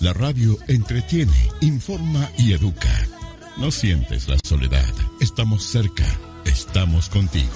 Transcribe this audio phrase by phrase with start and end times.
[0.00, 3.06] La radio entretiene, informa y educa.
[3.56, 4.94] No sientes la soledad.
[5.20, 6.06] Estamos cerca.
[6.44, 7.48] Estamos contigo.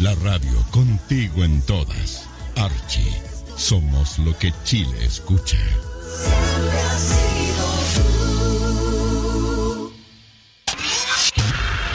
[0.00, 2.28] La radio contigo en todas.
[2.56, 3.12] Archie.
[3.56, 5.58] Somos lo que Chile escucha.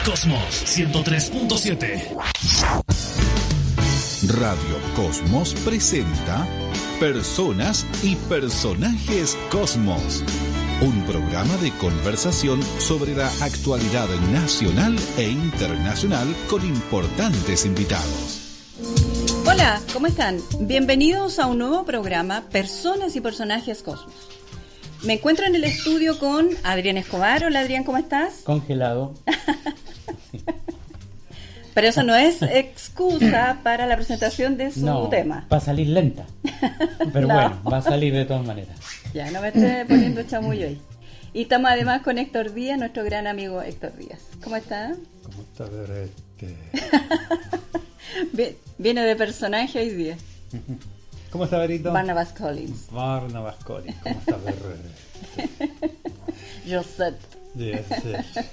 [0.05, 2.15] Cosmos 103.7.
[4.29, 6.47] Radio Cosmos presenta
[6.99, 10.23] Personas y Personajes Cosmos.
[10.81, 18.73] Un programa de conversación sobre la actualidad nacional e internacional con importantes invitados.
[19.45, 20.39] Hola, ¿cómo están?
[20.61, 24.15] Bienvenidos a un nuevo programa Personas y Personajes Cosmos.
[25.03, 27.43] Me encuentro en el estudio con Adrián Escobar.
[27.43, 28.41] Hola Adrián, ¿cómo estás?
[28.43, 29.13] Congelado.
[31.77, 35.45] Pero eso no es excusa para la presentación de su no, tema.
[35.53, 36.25] Va a salir lenta.
[37.13, 37.35] Pero No.
[37.35, 38.75] bueno, va a salir de todas maneras.
[39.13, 40.81] Ya, no me esté poniendo chamullo ahí.
[41.35, 44.21] Y estamos además con Héctor Díaz, nuestro gran amigo Héctor Díaz.
[44.43, 44.95] ¿Cómo está?
[45.21, 46.57] ¿Cómo está ver este?
[48.33, 50.17] Vie- Viene de personaje hoy día.
[51.29, 51.93] ¿Cómo está Verito?
[51.93, 52.87] Barnabas Collins.
[52.89, 53.97] Barnabas Collins.
[54.01, 54.55] ¿Cómo está ver
[56.67, 57.21] Josette.
[57.55, 58.45] Yes, yes.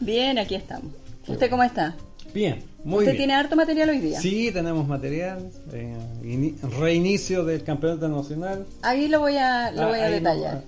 [0.00, 0.92] Bien, aquí estamos.
[1.28, 1.94] ¿Usted cómo está?
[2.34, 3.16] Bien, muy ¿Usted bien.
[3.18, 4.20] tiene harto material hoy día?
[4.20, 5.50] Sí, tenemos material.
[5.72, 8.66] eh, ini- reinicio del campeonato nacional.
[8.82, 10.54] Ahí lo voy a, lo Ah, voy a detallar.
[10.56, 10.62] no-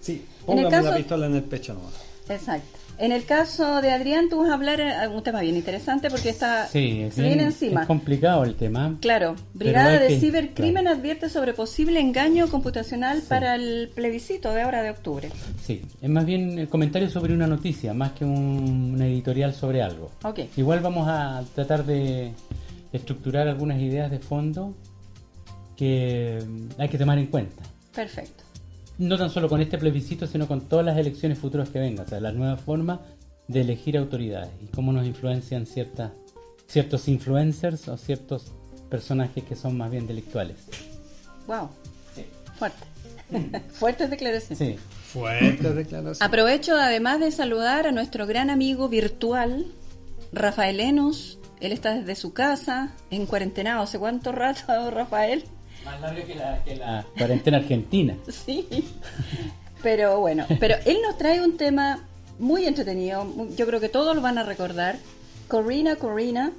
[0.00, 0.12] sí,
[0.46, 1.92] En el póngame caso- la pistola en el pecho nomás.
[2.28, 2.78] Exacto.
[3.02, 6.28] En el caso de Adrián, tú vas a hablar eh, un tema bien interesante porque
[6.28, 7.80] está Sí, es, se bien- viene encima.
[7.80, 8.96] es complicado el tema.
[9.00, 14.82] Claro, Brigada de que- Cibercrimen advierte sobre posible engaño computacional para el plebiscito de ahora
[14.84, 15.30] de octubre.
[15.60, 19.82] Sí, es más bien el comentario sobre una noticia, más que un, un editorial sobre
[19.82, 20.12] algo.
[20.22, 20.38] Ok.
[20.56, 22.30] Igual vamos a tratar de
[22.92, 24.76] estructurar algunas ideas de fondo
[25.76, 27.64] que mm, hay que tomar en cuenta.
[27.92, 28.44] Perfecto.
[28.98, 32.06] No tan solo con este plebiscito, sino con todas las elecciones futuras que vengan.
[32.06, 33.00] O sea, la nueva forma
[33.48, 36.12] de elegir autoridades y cómo nos influencian ciertas,
[36.66, 38.52] ciertos influencers o ciertos
[38.90, 40.56] personajes que son más bien delictuales.
[41.46, 41.70] Wow.
[42.58, 42.84] Fuerte.
[43.72, 44.58] Fuertes declaraciones.
[44.58, 44.76] Sí.
[45.12, 46.26] Fuerte declaración.
[46.26, 49.66] Aprovecho además de saludar a nuestro gran amigo virtual,
[50.32, 51.38] Rafael Enos.
[51.60, 53.80] Él está desde su casa, en cuarentena.
[53.80, 55.44] ¿Hace cuánto rato, Rafael?
[55.84, 58.16] Más largo que la, que la cuarentena argentina.
[58.30, 58.66] Sí.
[59.82, 62.06] Pero bueno, pero él nos trae un tema
[62.38, 63.26] muy entretenido.
[63.56, 64.96] Yo creo que todos lo van a recordar.
[65.48, 66.52] Corina Corina,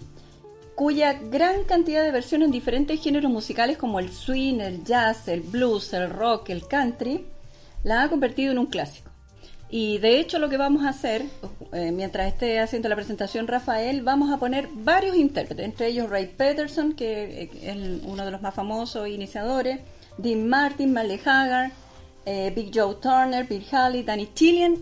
[0.76, 5.42] cuya gran cantidad de versiones en diferentes géneros musicales como el swing, el jazz, el
[5.42, 7.26] blues, el rock, el country,
[7.84, 9.13] la ha convertido en un clásico.
[9.76, 11.26] Y de hecho lo que vamos a hacer,
[11.72, 16.28] eh, mientras esté haciendo la presentación Rafael, vamos a poner varios intérpretes, entre ellos Ray
[16.28, 17.76] Peterson, que eh, es
[18.06, 19.80] uno de los más famosos iniciadores,
[20.20, 21.72] Dean Martin, Male Haggard,
[22.28, 24.76] eh, Big Joe Turner, Bill Haley, Danny Chilean,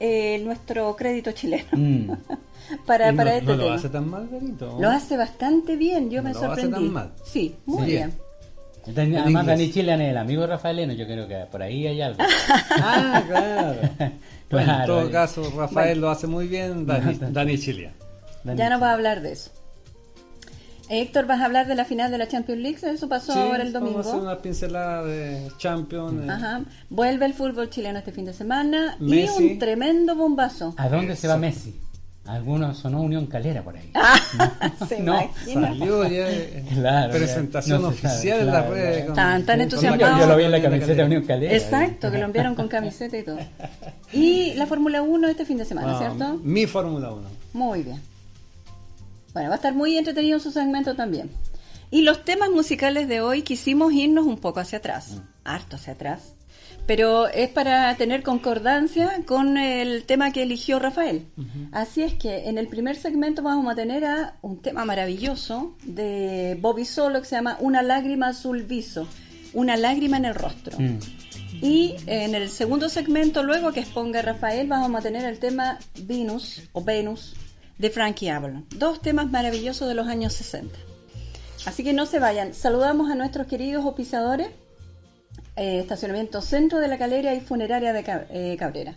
[0.00, 2.10] eh, nuestro crédito chileno, Mm.
[2.86, 3.74] para, no, para este no lo tema.
[3.76, 4.76] hace tan mal, Verito.
[4.80, 6.72] Lo hace bastante bien, yo No me lo hace sorprendí.
[6.74, 7.12] tan mal.
[7.24, 7.90] Sí, muy Sí.
[7.92, 8.12] bien.
[8.86, 9.46] Además.
[9.46, 12.18] Dani Chilean es el amigo de Rafael Leno, yo creo que por ahí hay algo.
[12.70, 13.80] Ah, claro.
[13.98, 14.10] Bueno,
[14.70, 16.86] en Claro, todo caso, Rafael lo hace muy bien.
[16.86, 17.90] Dani, Dani-
[18.56, 19.50] Ya no va a hablar de eso.
[20.88, 22.78] Héctor, ¿vas a hablar de la final de la Champions League?
[22.82, 24.30] Eso pasó Sí, ahora el Vamos a hacer domingo.
[24.30, 26.24] una pincelada de Champions.
[26.24, 26.60] eh, Ajá.
[26.90, 29.42] Vuelve el fútbol chileno este fin de semana y Messi.
[29.52, 30.74] un tremendo bombazo.
[30.76, 31.80] ¿A dónde se va Messi?
[32.24, 33.90] Algunos sonó Unión Calera por ahí.
[34.88, 35.68] Se No, imagina.
[35.68, 38.90] Salió ya eh, Claro, presentación no se oficial en la claro, red.
[38.92, 39.06] claro.
[39.06, 40.18] con- Tan- tan con la entusiasmado.
[40.20, 41.04] Yo lo vi en la camiseta de.
[41.04, 41.52] Unión Calera.
[41.54, 43.38] Exacto, que lo enviaron con camiseta y todo.
[44.12, 46.38] Y la Fórmula 1 este fin de semana, Ah, ¿cierto?
[46.44, 47.28] Mi Fórmula 1.
[47.54, 48.00] Muy bien.
[49.32, 51.30] Bueno, va a estar muy entretenido su segmento también.
[51.90, 56.34] Y los temas musicales de hoy quisimos irnos un poco hacia atrás, harto hacia atrás,
[56.86, 61.26] pero es para tener concordancia con el tema que eligió Rafael.
[61.70, 66.58] Así es que en el primer segmento vamos a tener a un tema maravilloso de
[66.60, 69.06] Bobby Solo que se llama Una lágrima azul viso,
[69.52, 70.78] una lágrima en el rostro.
[70.78, 70.98] Mm.
[71.60, 76.62] Y en el segundo segmento, luego que exponga Rafael, vamos a tener el tema Venus
[76.72, 77.34] o Venus
[77.78, 78.66] de Frankie Avalon.
[78.76, 80.76] Dos temas maravillosos de los años 60.
[81.64, 82.54] Así que no se vayan.
[82.54, 84.48] Saludamos a nuestros queridos opisadores.
[85.56, 88.96] Eh, estacionamiento Centro de la Calera y Funeraria de eh, Cabrera.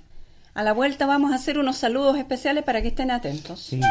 [0.53, 3.59] A la vuelta vamos a hacer unos saludos especiales para que estén atentos.
[3.59, 3.81] Sí.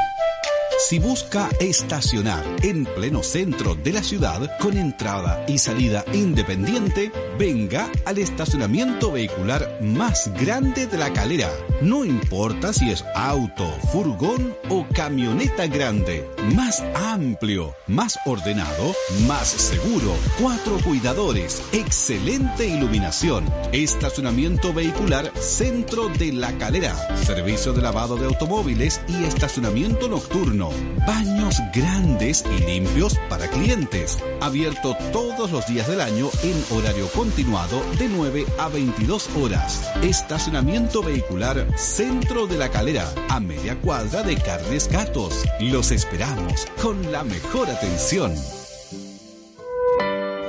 [0.87, 7.91] Si busca estacionar en pleno centro de la ciudad con entrada y salida independiente, venga
[8.05, 11.51] al estacionamiento vehicular más grande de la calera.
[11.81, 16.29] No importa si es auto, furgón o camioneta grande.
[16.55, 18.95] Más amplio, más ordenado,
[19.27, 20.15] más seguro.
[20.39, 23.47] Cuatro cuidadores, excelente iluminación.
[23.73, 26.95] Estacionamiento vehicular centro de la calera.
[27.25, 30.74] Servicio de lavado de automóviles y estacionamiento nocturno.
[31.07, 34.19] Baños grandes y limpios para clientes.
[34.41, 39.91] Abierto todos los días del año en horario continuado de 9 a 22 horas.
[40.03, 45.45] Estacionamiento vehicular Centro de la Calera, a media cuadra de Carnes Gatos.
[45.61, 48.33] Los esperamos con la mejor atención.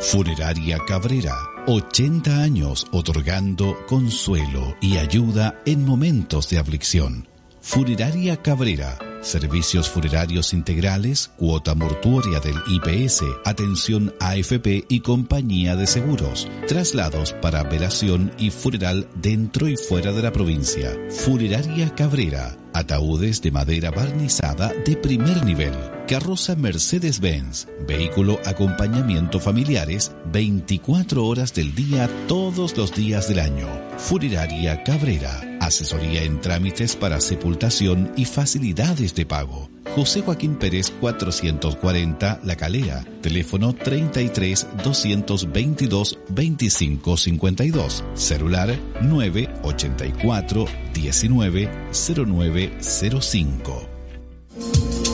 [0.02, 1.36] Funeraria Cabrera,
[1.68, 7.35] 80 años otorgando consuelo y ayuda en momentos de aflicción.
[7.68, 8.96] Funeraria Cabrera
[9.26, 17.64] servicios funerarios integrales, cuota mortuoria del IPS, atención AFP y compañía de seguros, traslados para
[17.64, 20.92] velación y funeral dentro y fuera de la provincia.
[21.10, 25.74] Funeraria Cabrera, ataúdes de madera barnizada de primer nivel.
[26.08, 33.68] Carroza Mercedes-Benz, vehículo acompañamiento familiares 24 horas del día todos los días del año.
[33.98, 39.70] Funeraria Cabrera, asesoría en trámites para sepultación y facilidades de pago.
[39.96, 53.90] José Joaquín Pérez 440 La Calera, teléfono 33 222 25 52, celular 984 19 0905.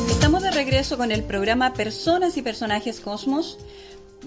[0.10, 3.58] Estamos de regreso con el programa Personas y Personajes Cosmos.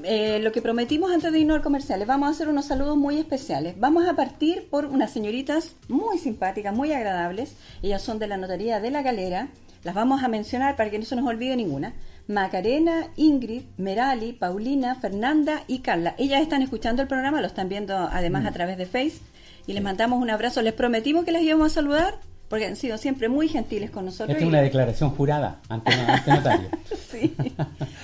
[0.02, 3.18] Eh, lo que prometimos antes de irnos al comerciales, vamos a hacer unos saludos muy
[3.18, 3.78] especiales.
[3.78, 7.54] Vamos a partir por unas señoritas muy simpáticas, muy agradables.
[7.82, 9.48] Ellas son de la Notaría de la Galera.
[9.84, 11.94] Las vamos a mencionar para que no se nos olvide ninguna.
[12.26, 16.14] Macarena, Ingrid, Merali, Paulina, Fernanda y Carla.
[16.18, 19.20] Ellas están escuchando el programa, lo están viendo además a través de Face.
[19.66, 20.60] Y les mandamos un abrazo.
[20.62, 22.18] Les prometimos que las íbamos a saludar
[22.48, 24.30] porque han sido siempre muy gentiles con nosotros.
[24.30, 26.68] Esta es una declaración jurada ante, ante notario.
[27.10, 27.34] sí.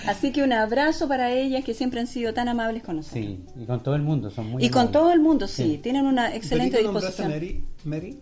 [0.06, 3.25] Así que un abrazo para ellas que siempre han sido tan amables con nosotros.
[3.25, 5.62] Sí, y con todo el mundo son muy Y con todo el mundo, sí.
[5.64, 5.78] Sí.
[5.78, 7.64] Tienen una excelente ¿Delito nombraste a disposición.
[7.84, 8.10] Mary?
[8.14, 8.19] ¿Mary?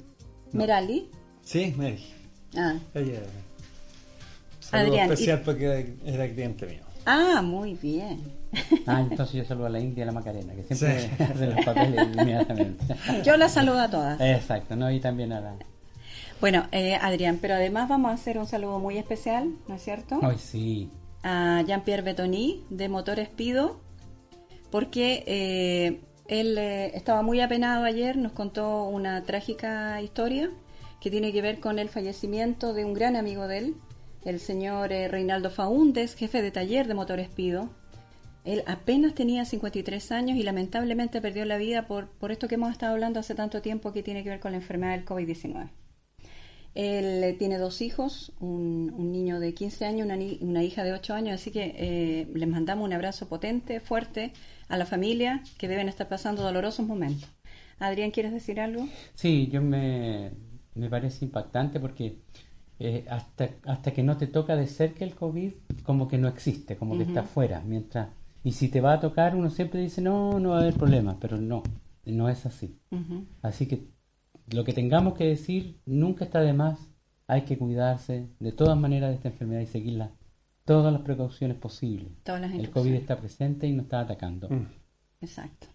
[0.53, 1.11] Merali.
[1.43, 2.05] Sí, Mary.
[2.57, 2.75] Ah.
[2.95, 3.21] Ella.
[4.73, 6.81] Adrián, y- especial porque era cliente mío.
[7.07, 8.21] ah, muy bien.
[8.87, 11.23] Ah, entonces yo saludo a la India y a la Macarena, que siempre Sí.
[11.23, 12.85] hacen los papeles inmediatamente.
[13.25, 14.21] Yo las saludo a todas.
[14.21, 14.91] Exacto, ¿no?
[14.91, 15.55] Y también a la...
[16.41, 20.21] Bueno, eh, Adrián, pero además vamos a hacer un saludo muy especial, ¿no es cierto?
[20.23, 20.91] Ay, sí.
[21.23, 23.81] a Jean-Pierre Betoni de Motores Pido,
[24.71, 30.51] porque eh, él eh, estaba muy apenado ayer, nos contó una trágica historia
[31.01, 33.77] que tiene que ver con el fallecimiento de un gran amigo de él,
[34.25, 37.71] el señor eh, Reinaldo Faúndes, jefe de taller de Motores Pido.
[38.45, 42.73] Él apenas tenía 53 años y lamentablemente perdió la vida por, por esto que hemos
[42.73, 45.71] estado hablando hace tanto tiempo que tiene que ver con la enfermedad del COVID-19.
[46.79, 50.93] Él eh, tiene dos hijos, un, un niño de 15 años, una, una hija de
[50.93, 54.33] 8 años, así que eh, les mandamos un abrazo potente, fuerte
[54.69, 57.29] a la familia que deben estar pasando dolorosos momentos.
[57.81, 58.87] Adrián, ¿quieres decir algo?
[59.17, 60.31] Sí, yo me,
[60.77, 62.19] me parece impactante porque
[62.79, 66.77] eh, hasta, hasta que no te toca de cerca el COVID, como que no existe,
[66.77, 67.61] como que está fuera.
[67.61, 68.11] Mientras,
[68.45, 71.19] y si te va a tocar, uno siempre dice, no, no va a haber problema,
[71.19, 71.65] pero no,
[72.05, 72.79] no es así.
[73.43, 73.98] Así que
[74.51, 76.79] lo que tengamos que decir nunca está de más.
[77.27, 80.11] Hay que cuidarse de todas maneras de esta enfermedad y seguirla
[80.65, 82.09] todas las precauciones posibles.
[82.25, 84.49] Todas las El COVID está presente y nos está atacando.
[84.49, 84.67] Mm.
[85.21, 85.67] Exacto.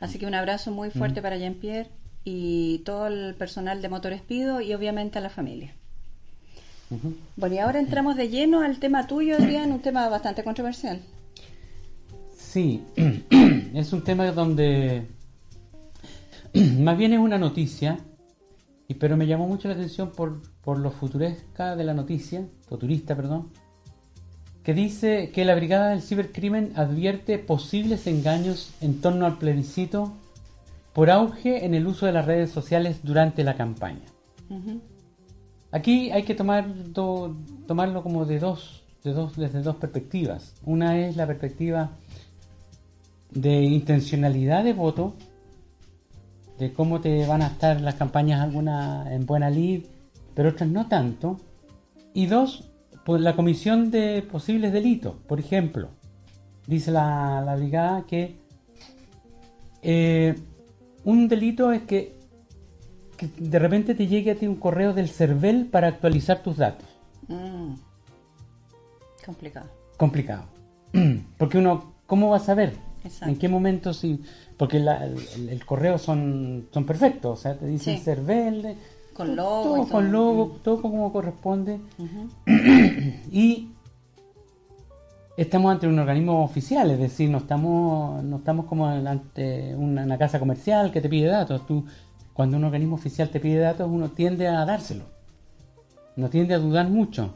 [0.00, 1.90] Así que un abrazo muy fuerte para Jean-Pierre
[2.24, 5.74] y todo el personal de Motores Pido y obviamente a la familia.
[7.36, 11.00] Bueno, y ahora entramos de lleno al tema tuyo, Adrián, un tema bastante controversial.
[12.36, 12.82] Sí,
[13.74, 15.06] es un tema donde
[16.78, 17.98] más bien es una noticia,
[18.88, 23.14] y- pero me llamó mucho la atención por, por lo futuresca de la noticia, futurista,
[23.14, 23.48] perdón,
[24.64, 30.12] que dice que la Brigada del Cibercrimen advierte posibles engaños en torno al plebiscito
[30.92, 34.04] por auge en el uso de las redes sociales durante la campaña.
[34.50, 34.80] Ujú.
[35.70, 40.54] Aquí hay que tomar do- tomarlo como de dos, de dos, desde dos perspectivas.
[40.64, 41.90] Una es la perspectiva
[43.30, 45.14] de intencionalidad de voto,
[46.58, 49.84] de cómo te van a estar las campañas algunas en buena lid,
[50.34, 51.38] pero otras no tanto.
[52.14, 52.70] Y dos,
[53.04, 55.14] pues la comisión de posibles delitos.
[55.26, 55.90] Por ejemplo,
[56.66, 58.36] dice la, la brigada que
[59.82, 60.34] eh,
[61.04, 62.18] un delito es que
[63.18, 66.88] que de repente te llegue a ti un correo del CERVEL para actualizar tus datos.
[67.26, 67.74] Mm.
[69.26, 69.68] Complicado.
[69.98, 70.44] complicado.
[71.36, 72.74] Porque uno, ¿cómo va a saber?
[73.04, 73.28] Exacto.
[73.28, 73.92] ¿En qué momento?
[73.92, 74.22] Si,
[74.58, 78.02] porque la- el, el correo son, son perfectos, o sea, te dicen Sí.
[78.04, 78.76] ser verde,
[79.14, 79.90] Con todo- logo todo y todo.
[79.92, 81.80] con logo, todo como corresponde.
[83.32, 83.68] Y
[85.36, 90.18] estamos ante un organismo oficial, es decir, no estamos, no estamos como ante una, una
[90.18, 91.64] casa comercial que te pide datos.
[91.66, 91.84] Tú,
[92.32, 95.04] cuando un organismo oficial te pide datos, uno tiende a dárselo.
[96.16, 97.34] No tiende a dudar mucho.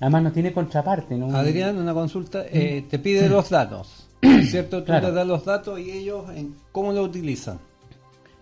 [0.00, 1.16] Además no tiene contraparte.
[1.16, 1.34] ¿no?
[1.36, 3.95] Adrián, una consulta, eh, te pide los datos,
[4.44, 4.78] ¿cierto?
[4.80, 5.08] Tú Claro.
[5.08, 7.58] le das los datos y ellos, en, ¿cómo lo utilizan?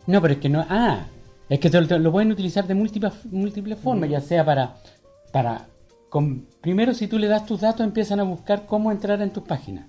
[0.06, 0.64] No, pero es que no.
[0.68, 1.06] Ah,
[1.48, 4.76] es que te, lo- te lo pueden utilizar de múltiples, múltiples formas, ya sea para.
[5.32, 5.66] para
[6.08, 9.42] con- primero, si tú le das tus datos, empiezan a buscar cómo entrar en tus
[9.44, 9.86] páginas.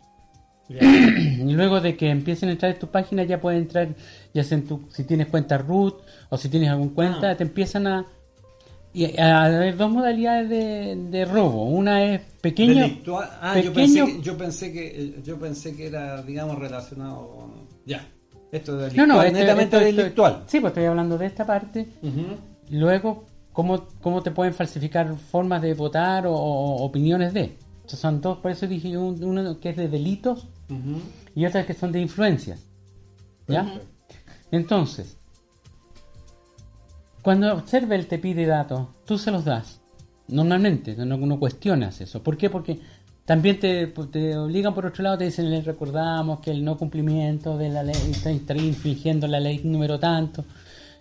[0.70, 3.89] Y luego de que empiecen a entrar en tus páginas, ya pueden entrar,
[4.34, 5.96] ya sea en tu, si tienes cuenta root
[6.30, 7.36] o si tienes algún cuenta, Ah.
[7.38, 8.06] te empiezan a.
[8.96, 11.66] Y haber dos modalidades de, de robo.
[11.66, 12.74] Una es pequeño.
[12.82, 13.30] Delictual.
[13.42, 17.52] Ah, yo pensé, pequeño que, yo pensé que yo pensé que era, digamos, relacionado con
[17.86, 18.08] ya.
[18.52, 20.44] Esto de no, delictual, no, esto- netamente esto- esto- delictual.
[20.48, 21.88] sí, pues estoy hablando de esta parte.
[22.70, 27.58] Luego, ¿cómo, cómo te pueden falsificar formas de votar o, o opiniones de?
[27.82, 30.48] Estos son dos, por eso dije uno que es de delitos
[31.36, 32.62] y otras que son de influencias.
[33.48, 33.80] ¿Ya?
[34.52, 35.18] Entonces,
[37.25, 39.82] cuando Server te pide datos, tú se los das.
[40.27, 42.22] Normalmente, no, no cuestionas eso.
[42.22, 42.51] ¿Por qué?
[42.51, 42.79] Porque
[43.25, 47.58] también te, te obligan por otro lado, te dicen, les recordamos que el no cumplimiento
[47.58, 50.46] de la ley está, infringiendo la ley número tanto,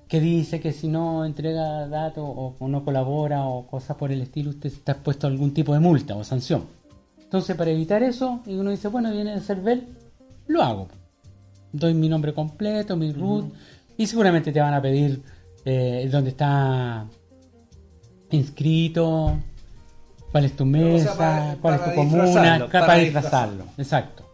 [0.09, 4.23] que dice que si no entrega datos o, o no colabora o cosas por el
[4.23, 6.65] estilo, usted está expuesto a algún tipo de multa o sanción.
[7.23, 9.89] Entonces, para evitar eso, y uno dice, bueno, viene el CERVEL,
[10.47, 10.89] lo hago.
[11.71, 13.53] Doy mi nombre completo, mi root,
[13.99, 15.34] y seguramente te van a pedir
[15.65, 17.07] eh, dónde está
[18.31, 19.37] inscrito,
[20.33, 22.23] cuál es tu mesa, para- cuál es tu comuna,
[22.73, 23.65] para para disfrazarlo.
[23.79, 24.25] Exacto.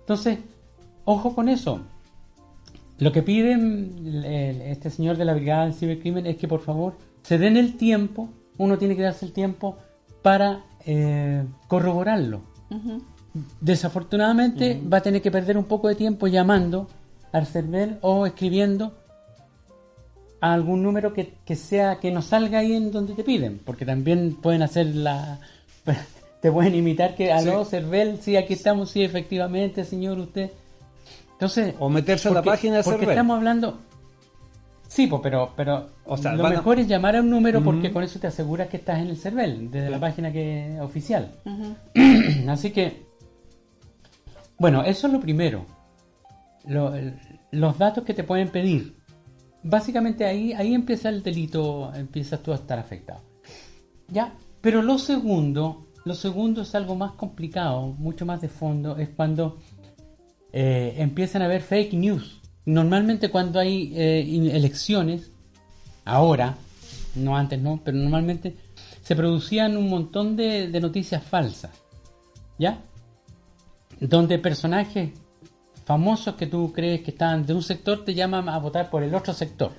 [0.00, 0.38] Entonces,
[1.04, 1.80] ojo con eso.
[2.98, 6.60] Lo que piden el- el- este señor de la Brigada del Cibercrimen es que por
[6.60, 9.76] favor se den el tiempo, uno tiene que darse el tiempo
[10.22, 12.40] para eh, corroborarlo.
[13.60, 16.88] Desafortunadamente va a tener que perder un poco de tiempo llamando
[17.32, 18.96] al server o escribiendo
[20.40, 23.84] a algún número que, que sea que no salga ahí en donde te piden, porque
[23.84, 25.38] también pueden hacer la
[26.42, 30.50] te pueden imitar que aló server, sí aquí estamos, sí efectivamente, señor usted.
[31.32, 33.14] Entonces, O meterse en la porque- página de porque Cervel.
[33.14, 33.78] estamos hablando
[34.88, 37.92] Sí, pues, pero, pero O sea, lo a- mejor es llamar a un número porque
[37.92, 41.30] con eso te aseguras que estás en el server desde la página que oficial.
[42.48, 43.02] Así que,
[44.58, 45.66] bueno, eso es lo primero.
[46.66, 46.92] Lo-
[47.50, 48.96] los datos que te pueden pedir.
[49.62, 53.22] Básicamente ahí, ahí empieza el delito, empiezas tú a estar afectado.
[54.08, 59.10] Ya, pero lo segundo, lo segundo es algo más complicado, mucho más de fondo, es
[59.10, 59.58] cuando
[60.52, 62.40] eh, empiezan a haber fake news.
[62.64, 65.30] Normalmente cuando hay eh, elecciones,
[66.04, 66.56] ahora,
[67.14, 68.56] no antes no, pero normalmente
[69.02, 71.72] se producían un montón de, de noticias falsas.
[72.58, 72.82] ¿Ya?
[74.00, 75.10] Donde personajes
[75.88, 79.14] famosos que tú crees que están de un sector te llaman a votar por el
[79.14, 79.72] otro sector.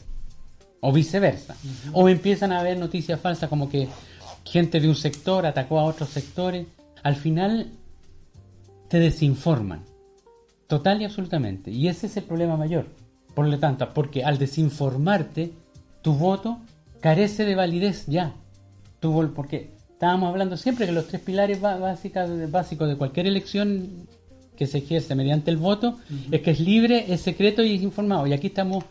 [0.82, 1.56] O viceversa.
[1.94, 3.88] O empiezan a haber noticias falsas como que
[4.44, 6.66] gente de un sector atacó a otros sectores.
[7.04, 7.68] Al final
[8.88, 9.84] te desinforman.
[10.66, 11.70] Total y absolutamente.
[11.70, 12.88] Y ese es el problema mayor.
[13.36, 15.54] Por lo tanto, porque al desinformarte,
[16.02, 16.58] tu voto
[17.02, 18.34] carece de validez ya.
[19.00, 24.08] Tu porque estábamos hablando siempre que los tres pilares básicos de cualquier elección
[24.60, 26.00] que se ejerce mediante el voto
[26.30, 28.28] es que es libre, es secreto y es informado.
[28.28, 28.84] Y aquí estamos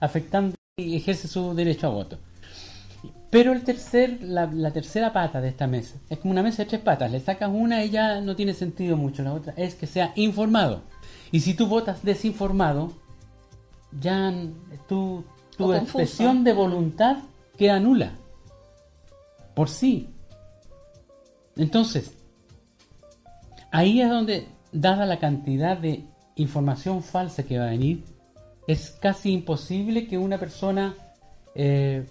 [0.00, 2.18] afectando y ejerce su derecho a voto.
[3.28, 6.70] Pero el tercer, la, la tercera pata de esta mesa es como una mesa de
[6.70, 7.12] tres patas.
[7.12, 9.22] Le sacas una y ya no tiene sentido mucho.
[9.22, 10.80] La otra es que sea informado.
[11.30, 12.92] Y si tú votas desinformado,
[14.00, 14.32] ya
[14.88, 15.24] tu,
[15.58, 17.18] tu expresión de voluntad
[17.58, 18.12] queda nula.
[19.54, 20.08] Por sí.
[21.56, 22.12] Entonces,
[23.70, 26.04] ahí es donde, dada la cantidad de
[26.36, 28.04] información falsa que va a venir,
[28.66, 30.94] es casi imposible que una persona
[31.54, 32.06] eh,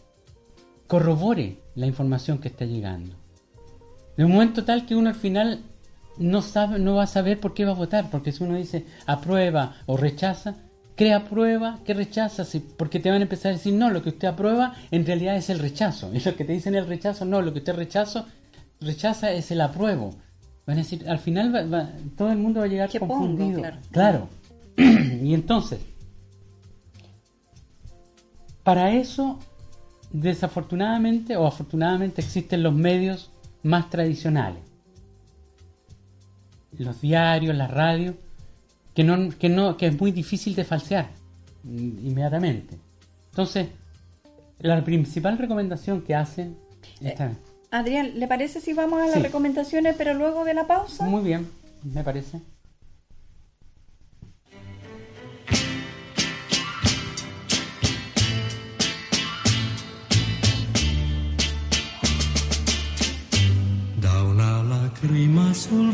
[0.87, 3.15] corrobore la información que está llegando.
[4.17, 5.63] De un momento tal que uno al final
[6.17, 8.85] no sabe, no va a saber por qué va a votar, porque si uno dice
[9.05, 10.55] aprueba o rechaza,
[10.95, 11.79] ¿qué aprueba?
[11.85, 12.45] ¿Qué rechaza?
[12.77, 15.49] Porque te van a empezar a decir, no, lo que usted aprueba en realidad es
[15.49, 16.11] el rechazo.
[16.13, 18.25] Y lo que te dicen el rechazo, no, lo que usted rechazo,
[18.79, 20.15] rechaza es el apruebo.
[20.65, 23.61] Van a decir, al final va- va- todo el mundo va a llegar confundido.
[23.61, 23.77] Claro.
[23.91, 24.27] claro.
[25.23, 25.79] y entonces,
[28.63, 29.39] para eso,
[30.11, 33.31] desafortunadamente o afortunadamente existen los medios
[33.63, 34.61] más tradicionales.
[36.77, 38.15] los diarios, las radios,
[38.95, 41.09] que no, que no, que es muy difícil de falsear
[41.63, 42.75] mm, inmediatamente.
[43.29, 43.67] Entonces,
[44.59, 46.57] la principal recomendación que hacen
[47.01, 47.33] esta-
[47.71, 49.21] Adrián, ¿le parece si vamos a las Sí.
[49.23, 51.05] recomendaciones, pero luego de la pausa?
[51.05, 51.49] muy bien,
[51.83, 52.39] me parece.
[63.99, 65.93] da una lacrima sul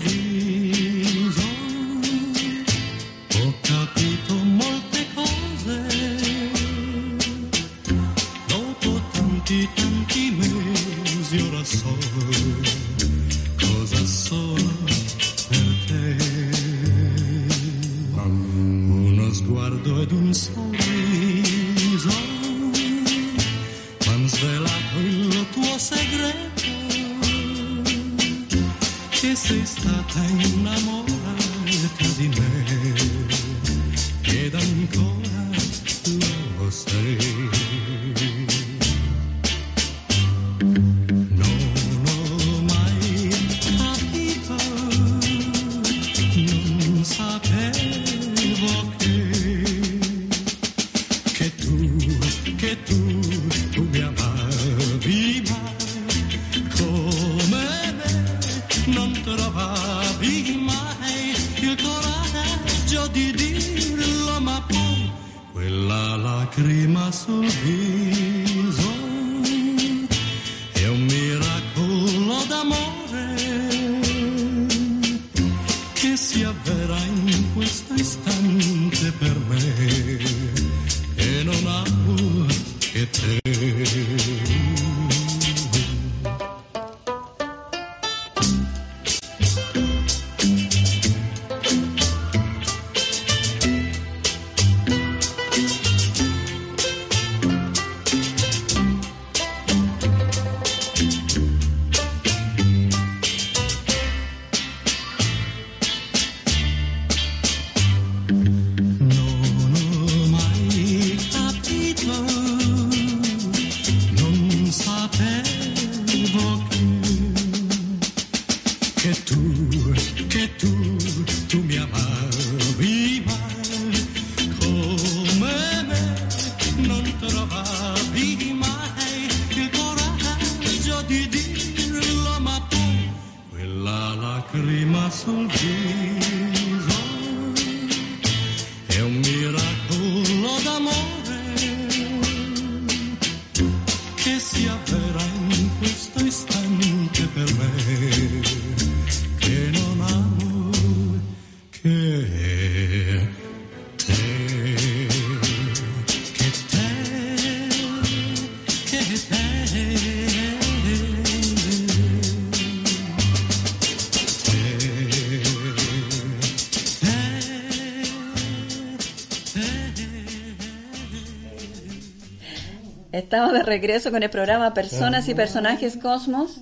[173.68, 176.60] regreso con el programa Personas y Personajes Cosmos.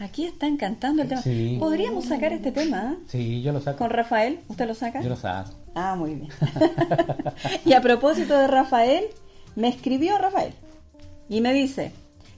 [0.00, 1.22] Aquí están cantando el tema.
[1.22, 1.56] Sí.
[1.60, 3.02] Podríamos sacar este tema ¿eh?
[3.08, 3.78] Sí, yo lo saco.
[3.78, 4.40] con Rafael.
[4.48, 5.00] ¿Usted lo saca?
[5.02, 5.50] Yo lo saco.
[5.74, 6.28] Ah, muy bien.
[7.64, 9.04] y a propósito de Rafael,
[9.56, 10.52] me escribió Rafael
[11.28, 11.92] y me dice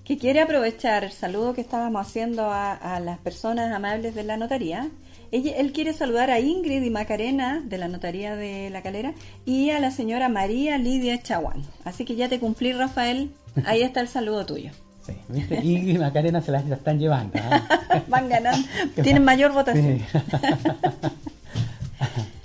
[0.05, 4.37] que quiere aprovechar el saludo que estábamos haciendo a, a las personas amables de la
[4.37, 4.89] notaría.
[5.31, 9.13] Ella- él quiere saludar a Ingrid y Macarena de la notaría de La Calera
[9.45, 11.63] y a la señora María Lidia Chaguán.
[11.85, 13.31] Así que ya te cumplí, Rafael.
[13.67, 14.71] Ahí está el saludo tuyo.
[15.05, 15.61] Sí, ¿viste?
[15.65, 17.39] Y Macarena se las la están llevando.
[17.39, 18.03] ¿ah?
[18.09, 18.67] Van ganando.
[19.03, 19.99] Tienen mayor votación.
[19.99, 20.05] Sí.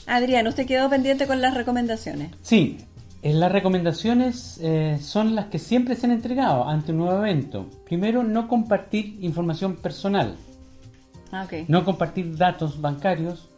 [0.08, 2.32] Adrián, usted quedó pendiente con las recomendaciones.
[2.42, 2.78] Sí,
[3.22, 7.70] eh, las recomendaciones eh, son las que siempre se han entregado ante un nuevo evento.
[7.86, 10.36] Primero, no compartir información personal,
[11.32, 13.50] Ah, no compartir datos bancarios,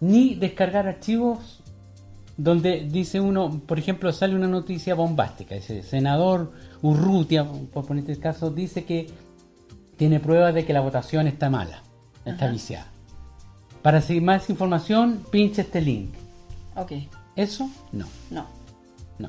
[0.00, 1.61] ni descargar archivos
[2.36, 8.22] donde dice uno, por ejemplo, sale una noticia bombástica, dice, senador Urrutia, por poner este
[8.22, 9.08] caso, dice que
[9.96, 11.82] tiene pruebas de que la votación está mala,
[12.24, 12.52] está Ajá.
[12.52, 12.86] viciada.
[13.82, 16.14] Para seguir más información, pinche este link.
[16.76, 16.92] Ok.
[17.36, 18.46] Eso, no, No.
[19.18, 19.28] no.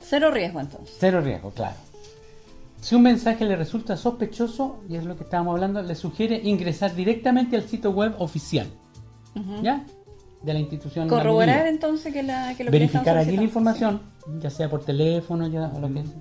[0.00, 0.96] Cero riesgo entonces.
[0.98, 1.76] Cero riesgo, claro.
[2.80, 6.94] Si un mensaje le resulta sospechoso, y es lo que estábamos hablando, le sugiere ingresar
[6.96, 8.66] directamente al sitio web oficial,
[9.36, 9.62] Ujú.
[9.62, 9.84] ¿ya?
[10.42, 11.08] De la institución.
[11.08, 14.02] Corroborar entonces que, la, que lo Verificar allí la información,
[14.40, 16.20] ya sea por teléfono, ya, o lo que sea.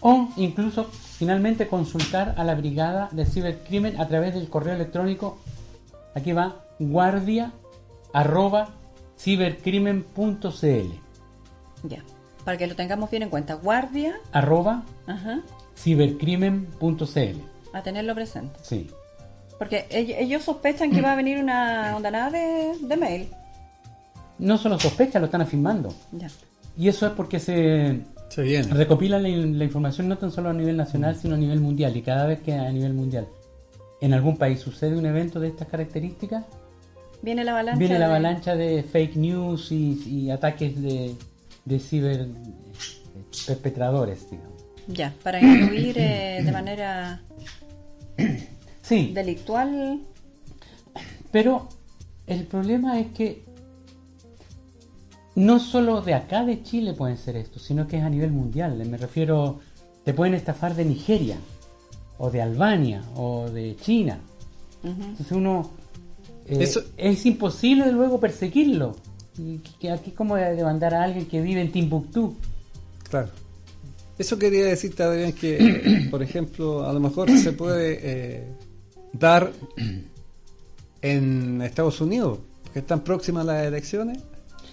[0.00, 5.38] O incluso, finalmente, consultar a la brigada de cibercrimen a través del correo electrónico
[6.14, 7.52] Aquí va guardia
[8.12, 8.68] arroba
[9.18, 10.92] cibercrimen.cl
[11.82, 12.02] Ya.
[12.44, 13.54] Para que lo tengamos bien en cuenta.
[13.54, 14.16] Guardia.
[14.32, 14.84] arroba
[15.76, 17.38] cibercrimen.cl
[17.72, 18.58] A tenerlo presente.
[18.62, 18.90] Sí.
[19.58, 23.28] Porque ell- ellos sospechan que va a venir una ondanada de, de mail.
[24.38, 25.94] No solo sospechan, lo están afirmando.
[26.12, 26.28] Ya.
[26.76, 28.66] Y eso es porque se Se viene.
[28.74, 31.96] recopilan la, la información no tan solo a nivel nacional, sino a nivel mundial.
[31.96, 33.28] Y cada vez que a nivel mundial
[34.00, 36.44] en algún país sucede un evento de estas características,
[37.22, 37.78] Viene la avalancha.
[37.78, 41.14] viene la avalancha de fake news y, y ataques de,
[41.64, 42.26] de ciber eh,
[43.46, 44.52] perpetradores, digamos.
[44.88, 47.22] Ya, para incluir eh, de manera
[48.84, 50.00] Sí, delictual.
[51.32, 51.68] pero
[52.26, 53.42] el problema es que
[55.36, 58.76] no solo de acá de Chile pueden ser esto, sino que es a nivel mundial.
[58.88, 59.58] Me refiero,
[60.04, 61.36] te pueden estafar de Nigeria,
[62.18, 64.20] o de Albania, o de China.
[64.84, 65.70] Entonces uno
[66.46, 68.94] eh, Eso- es imposible luego perseguirlo.
[69.38, 72.36] Y que aquí es como de mandar a alguien que vive en Timbuktu.
[73.08, 73.30] Claro.
[74.16, 78.44] Eso quería decirte, Adrián, que, por ejemplo, a lo mejor se puede eh,
[79.18, 79.50] dar
[81.02, 84.18] en Estados Unidos, porque están próximas las elecciones.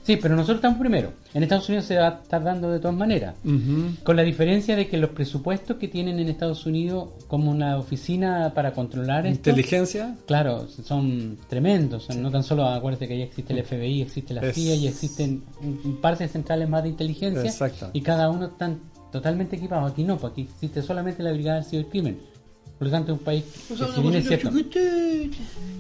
[0.04, 1.14] Sí, pero nosotros estamos primero.
[1.36, 3.36] En Estados Unidos se va a estar dando de todas maneras.
[4.04, 8.52] Con la diferencia de que los presupuestos que tienen en Estados Unidos como una oficina
[8.56, 10.16] para controlar esto, Inteligencia.
[10.26, 12.10] claro, son tremendos.
[12.16, 15.44] No tan solo, acuérdate que ya existe el FBI, existe la Es- CIA y existen
[15.62, 17.92] un, par de centrales más de inteligencia Exacto.
[17.94, 18.80] y cada uno están
[19.12, 19.92] totalmente equipados.
[19.92, 22.31] Aquí no, pues aquí existe solamente la Brigada del Cibercrimen.
[22.82, 25.30] Por lo tanto, es un país que si bien es cierto, que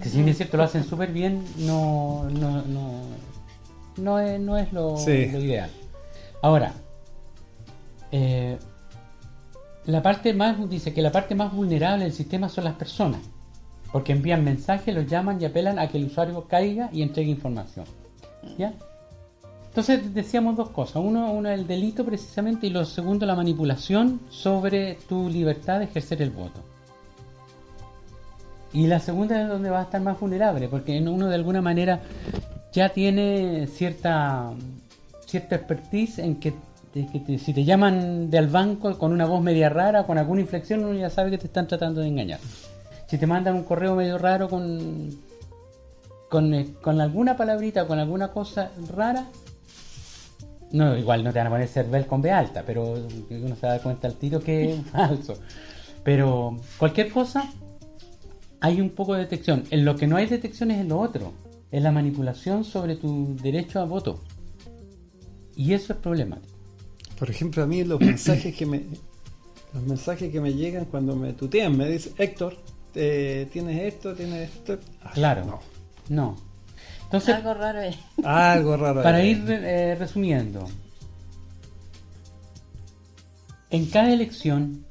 [0.07, 3.01] si bien es cierto lo hacen súper bien, no, no, no,
[3.97, 5.25] no es, no es lo, Sí.
[5.31, 5.71] lo ideal.
[6.43, 6.75] Ahora,
[8.11, 8.55] eh,
[9.87, 13.21] la parte más dice que la parte más vulnerable del sistema son las personas,
[13.91, 17.85] porque envían mensajes, los llaman y apelan a que el usuario caiga y entregue información.
[18.59, 18.75] ¿Ya?
[19.69, 20.97] Entonces decíamos dos cosas.
[20.97, 26.21] Uno, uno el delito precisamente y lo segundo la manipulación sobre tu libertad de ejercer
[26.21, 26.61] el voto.
[28.73, 31.99] Y la segunda es donde va a estar más vulnerable, porque uno de alguna manera
[32.71, 34.51] ya tiene cierta
[35.25, 36.53] cierta expertise en que
[36.93, 40.93] te- si te llaman del banco con una voz media rara, con alguna inflexión, uno
[40.97, 42.39] ya sabe que te están tratando de engañar.
[43.07, 45.09] Si te mandan un correo medio raro con
[46.29, 49.25] con, eh, con alguna palabrita, con alguna cosa rara,
[50.71, 52.93] no, igual no te van a poner Cervel con B alta, pero
[53.29, 55.33] uno se da cuenta al tiro que es falso.
[56.03, 57.43] Pero cualquier cosa,
[58.61, 59.63] hay un poco de detección.
[59.71, 61.33] En lo que no hay detección es en lo otro,
[61.71, 64.21] es la manipulación sobre tu derecho a voto.
[65.55, 66.55] Y eso es problemático.
[67.19, 68.83] Por ejemplo, a mí los mensajes que me
[69.73, 72.57] los mensajes que me llegan cuando me tutean, me dicen, Héctor,
[72.93, 74.77] eh, tienes esto, tienes esto.
[75.01, 75.45] Ah, Claro.
[75.45, 75.59] no.
[76.09, 76.35] No.
[77.03, 77.95] Entonces, Algo raro ahí.
[78.23, 79.01] Algo raro.
[79.01, 80.67] Para ir eh, resumiendo,
[83.69, 84.85] en cada elección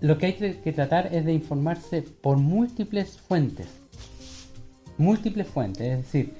[0.00, 3.66] lo que hay que tratar es de informarse por múltiples fuentes.
[4.98, 6.34] Múltiples fuentes, es decir,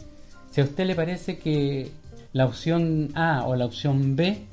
[0.50, 1.90] si a usted le parece que
[2.32, 4.46] la opción A o la opción B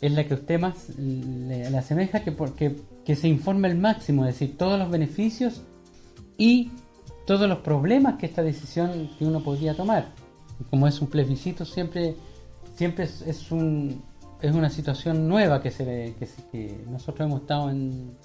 [0.00, 2.76] es la que usted más le, le asemeja, que, por- que,
[3.14, 5.62] se informe el máximo, es decir, todos los beneficios
[6.36, 6.70] y
[7.26, 10.06] todos los problemas que esta decisión que uno podría tomar.
[10.70, 12.16] Como es un plebiscito, siempre,
[12.76, 14.02] siempre es un,
[14.40, 18.16] es una situación nueva que, se, que, que nosotros hemos estado en,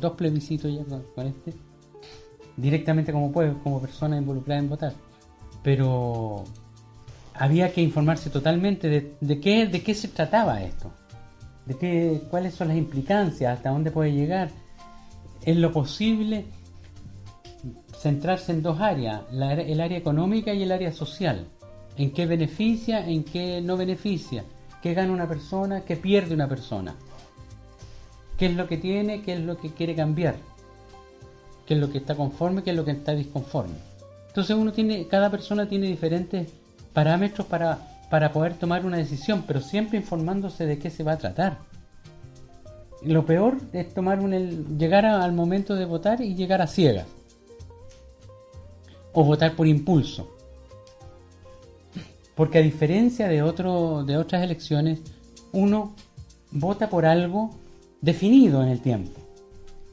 [0.00, 0.84] dos plebiscitos ya
[1.14, 1.52] con, este,
[2.56, 4.94] directamente como pueblo, como persona involucrada en votar.
[5.62, 6.44] Pero
[7.34, 10.92] había que informarse totalmente de, qué, de qué se trataba esto,
[11.66, 14.50] de qué, cuáles son las implicancias, hasta dónde puede llegar.
[15.44, 16.46] En lo posible,
[17.98, 21.46] centrarse en dos áreas, el área económica y el área social.
[21.96, 24.44] En qué beneficia, en qué no beneficia,
[24.82, 26.94] qué gana una persona, qué pierde una persona,
[28.38, 30.36] qué es lo que tiene, qué es lo que quiere cambiar,
[31.66, 33.74] qué es lo que está conforme, qué es lo que está disconforme.
[34.28, 36.48] Entonces uno tiene, cada persona tiene diferentes
[36.92, 37.78] parámetros para,
[38.10, 41.58] para poder tomar una decisión, pero siempre informándose de qué se va a tratar.
[43.02, 47.06] Lo peor es tomar un, llegar al momento de votar y llegar a ciegas
[49.12, 50.39] o votar por impulso.
[52.40, 55.00] Porque a diferencia de, otro, de otras elecciones,
[55.52, 55.94] uno
[56.50, 57.50] vota por algo
[58.00, 59.10] definido en el tiempo.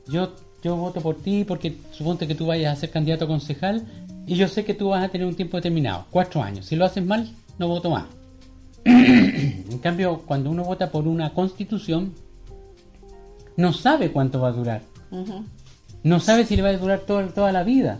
[0.08, 0.32] Yo,
[0.64, 3.84] yo voto por ti porque suponte que tú vayas a ser candidato a concejal
[4.26, 6.66] y yo sé que tú vas a tener un tiempo determinado, cuatro años.
[6.68, 7.30] Si lo haces mal,
[7.60, 8.06] no voto más.
[8.86, 12.14] en cambio, cuando uno vota por una constitución,
[13.58, 14.82] no sabe cuánto va a durar.
[16.02, 18.00] No sabe si le va a durar todo- toda la vida.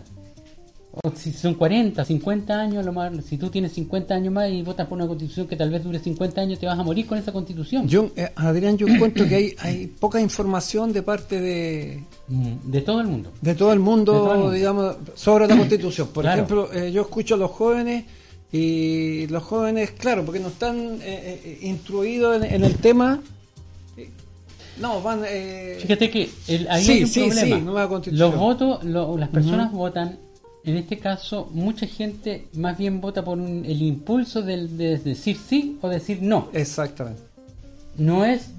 [1.04, 4.62] O si son 40, 50 años, lo más, si tú tienes 50 años más y
[4.62, 7.18] votas por una constitución que tal vez dure 50 años, te vas a morir con
[7.18, 7.86] esa constitución.
[7.88, 12.80] Yo, eh, Adrián, yo encuentro que hay, hay poca información de parte de, Mm, de
[12.82, 13.32] todo el mundo.
[13.40, 14.52] de todo el mundo, De todo el mundo.
[14.52, 16.08] digamos, sobre la constitución.
[16.08, 16.42] Por Claro.
[16.42, 18.04] ejemplo, eh, yo escucho a los jóvenes
[18.52, 23.20] y los jóvenes, claro, porque no están eh, eh, instruidos en, en el tema.
[24.80, 25.22] No, van.
[25.26, 27.56] eh, Fíjate que el, ahí Sí, hay un sí, problema.
[27.56, 28.00] sí, nueva.
[28.12, 30.18] Los votos, lo- las personas votan,
[30.70, 35.78] en este caso, mucha gente más bien vota por un- el impulso de decir sí
[35.82, 36.48] o decir no.
[36.52, 37.22] Exactamente.
[37.96, 38.50] No es.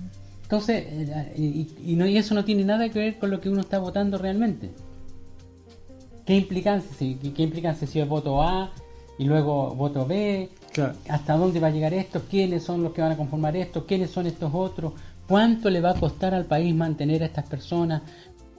[0.43, 3.49] Entonces, eh, y, y no, y eso no tiene nada que ver con lo que
[3.49, 4.69] uno está votando realmente.
[6.25, 6.89] ¿Qué implicancia?
[6.97, 8.71] Si, qué, qué implicancia si es voto A
[9.17, 10.49] y luego voto B?
[10.71, 10.93] Claro.
[11.09, 12.21] ¿Hasta dónde va a llegar esto?
[12.29, 13.85] ¿Quiénes son los que van a conformar esto?
[13.85, 14.93] ¿Quiénes son estos otros?
[15.27, 18.01] ¿Cuánto le va a costar al país mantener a estas personas?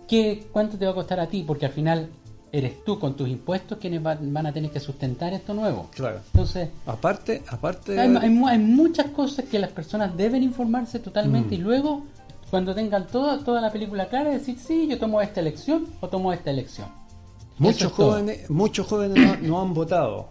[0.09, 1.45] ¿Qué, ¿Cuánto te va a costar a ti?
[1.47, 2.09] Porque al final
[2.53, 5.89] eres tú con tus impuestos quienes van, van a tener que sustentar esto nuevo.
[5.95, 6.19] Claro.
[6.33, 7.99] Entonces, Aparte, aparte.
[7.99, 11.03] hay, hay mu- hay muchas cosas que las personas deben informarse Mm.
[11.03, 12.05] totalmente y luego,
[12.51, 16.33] cuando tengan todo, toda la película clara, decir, sí, yo tomo esta elección o tomo
[16.33, 16.89] esta elección.
[17.59, 18.11] Muchos es todo.
[18.13, 20.29] jóvenes, muchos jóvenes no, no han votado.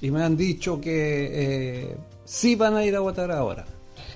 [0.00, 3.64] Y me han dicho que eh, sí van a ir a votar ahora.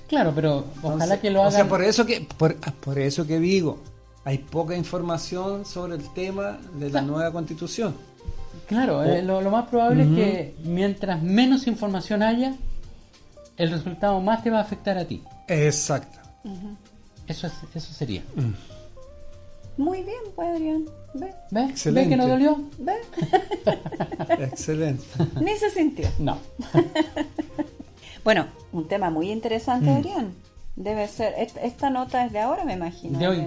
[0.09, 1.53] Claro, pero ojalá que lo O hagan.
[1.53, 3.79] sea, por eso que, por, por eso que digo,
[4.27, 7.95] hay poca información sobre el tema de la nueva constitución.
[8.67, 12.55] Claro, eh, lo, lo más probable es que mientras menos información haya,
[13.57, 15.23] el resultado más te va a afectar a ti.
[15.47, 16.19] Exacto.
[17.29, 18.23] Eso es, eso sería.
[19.77, 20.85] Muy bien, pues Adrián.
[21.15, 21.33] ¿Ve?
[21.53, 21.71] ¿Ves?
[21.71, 22.01] Excelente.
[22.01, 22.59] ¿Ves que no dolió?
[22.79, 22.95] ¿Ve?
[24.45, 25.05] Excelente.
[25.41, 26.09] Ni se sintió.
[26.19, 26.39] No.
[28.25, 29.97] Bueno, un tema muy interesante, Mm.
[29.97, 30.33] Adrián.
[30.75, 31.35] Debe ser.
[31.39, 33.21] est- Esta nota es de ahora, me imagino.
[33.21, 33.47] De hoy.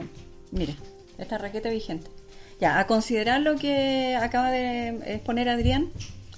[0.51, 0.75] Mire,
[1.17, 2.07] esta raqueta vigente.
[2.59, 5.89] Ya, a considerar lo que acaba de exponer Adrián,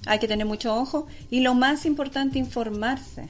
[0.05, 1.07] hay que tener mucho ojo.
[1.29, 3.29] Y lo más importante, informarse.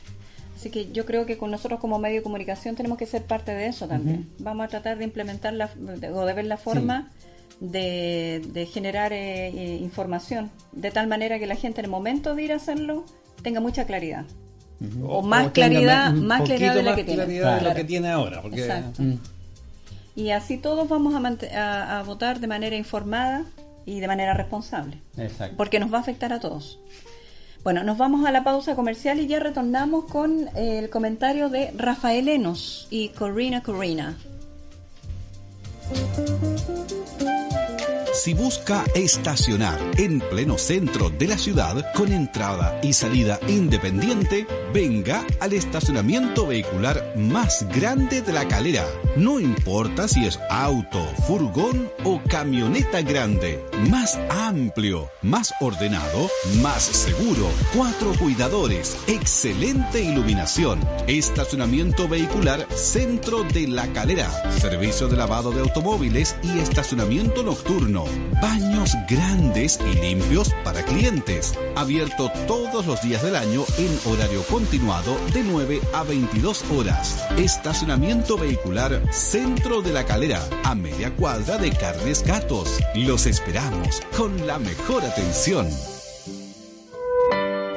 [0.56, 3.52] Así que yo creo que con nosotros como medio de comunicación tenemos que ser parte
[3.54, 4.30] de eso también.
[4.39, 7.10] Vamos a tratar de implementar la, de- o de ver la forma
[7.60, 12.36] de, de generar eh, eh, información, de tal manera que la gente en el momento
[12.36, 13.06] de ir a hacerlo
[13.41, 14.26] tenga mucha claridad.
[15.04, 17.26] O más claridad, más claridad de la que tiene.
[17.28, 18.41] de lo que tiene ahora.
[18.41, 19.02] Porque Exacto.
[19.04, 19.20] Mm.
[20.15, 23.45] Y así todos vamos a, mant- a- a votar de manera informada
[23.86, 25.56] y de manera responsable, Exacto.
[25.58, 26.80] porque nos va a afectar a todos.
[27.63, 32.28] Bueno, nos vamos a la pausa comercial y ya retornamos con el comentario de Rafael
[32.28, 34.17] Enos y Corina Corina.
[38.13, 45.26] Si busca estacionar en pleno centro de la ciudad con entrada y salida independiente, venga
[45.39, 48.86] al estacionamiento vehicular más grande de la calera.
[49.15, 56.30] No importa si es auto, furgón o camioneta grande, más amplio, más ordenado,
[56.62, 65.52] más seguro, cuatro cuidadores, excelente iluminación, estacionamiento vehicular centro de la calera, servicio de lavado
[65.52, 68.01] de automóviles y estacionamiento nocturno,
[68.42, 75.18] baños grandes y limpios para clientes, abierto todos los días del año en horario continuado
[75.34, 81.72] de 9 a 22 horas, estacionamiento vehicular centro de la calera, a media cuadra de
[81.72, 82.80] Carnes Gatos.
[82.96, 85.68] Los esperamos con la mejor atención.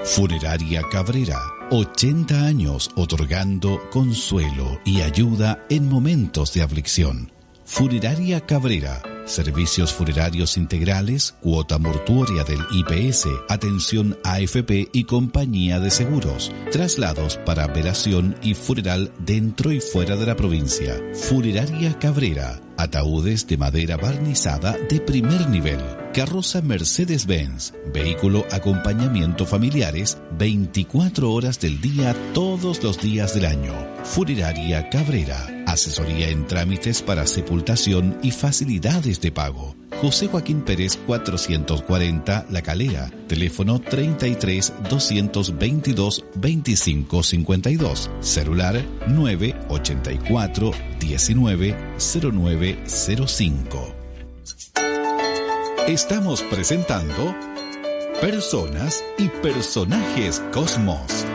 [0.05, 7.33] Funeraria Cabrera, 80 años otorgando consuelo y ayuda en momentos de aflicción.
[7.65, 16.53] Funeraria Cabrera, servicios funerarios integrales, cuota mortuoria del IPS, atención AFP y compañía de seguros,
[16.71, 21.01] traslados para velación y funeral dentro y fuera de la provincia.
[21.15, 25.79] Funeraria Cabrera, ataúdes de madera barnizada de primer nivel.
[26.13, 33.73] Carroza Mercedes-Benz, vehículo acompañamiento familiares 24 horas del día todos los días del año.
[34.05, 39.77] Funeraria Cabrera, asesoría en trámites para sepultación y facilidades de pago.
[40.01, 53.95] José Joaquín Pérez 440 La Calera, teléfono 33 222 25 52, celular 984 19 0905.
[55.87, 57.37] Estamos presentando
[58.21, 61.27] Personas y Personajes Cosmos.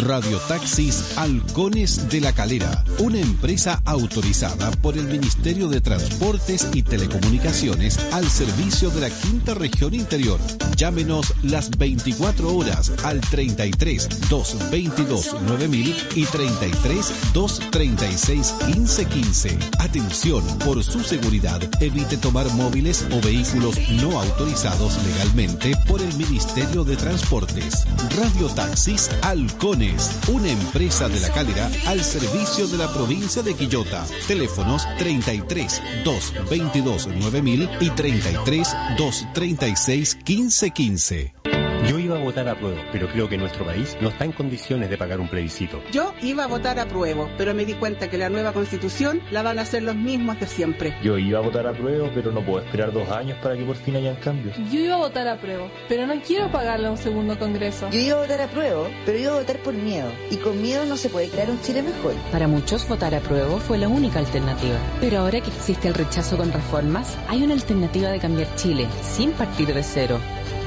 [0.00, 6.82] Radio Taxis Halcones de la Calera, una empresa autorizada por el Ministerio de Transportes y
[6.82, 10.40] Telecomunicaciones al servicio de la Quinta Región Interior.
[10.76, 19.58] Llámenos las 24 horas al 33 222 9000 y 33 236 1515.
[19.78, 26.82] Atención, por su seguridad, evite tomar móviles o vehículos no autorizados legalmente por el Ministerio
[26.82, 27.86] de Transportes.
[28.16, 28.79] Radio Taxis
[29.22, 34.06] Halcones, una empresa de la calera al servicio de la provincia de Quillota.
[34.26, 41.49] Teléfonos 33 222 9000 y 33 236 1515.
[41.88, 44.90] Yo iba a votar a prueba, pero creo que nuestro país no está en condiciones
[44.90, 45.82] de pagar un plebiscito.
[45.90, 49.42] Yo iba a votar a prueba, pero me di cuenta que la nueva constitución la
[49.42, 50.94] van a hacer los mismos de siempre.
[51.02, 53.76] Yo iba a votar a prueba, pero no puedo esperar dos años para que por
[53.76, 54.56] fin hayan cambios.
[54.70, 57.88] Yo iba a votar a prueba, pero no quiero pagarle a un segundo congreso.
[57.90, 60.10] Yo iba a votar a prueba, pero iba a votar por miedo.
[60.30, 62.14] Y con miedo no se puede crear un Chile mejor.
[62.30, 64.76] Para muchos, votar a prueba fue la única alternativa.
[65.00, 69.32] Pero ahora que existe el rechazo con reformas, hay una alternativa de cambiar Chile, sin
[69.32, 70.20] partir de cero.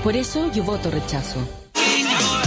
[0.04, 1.62] Por eso yo voto rechazo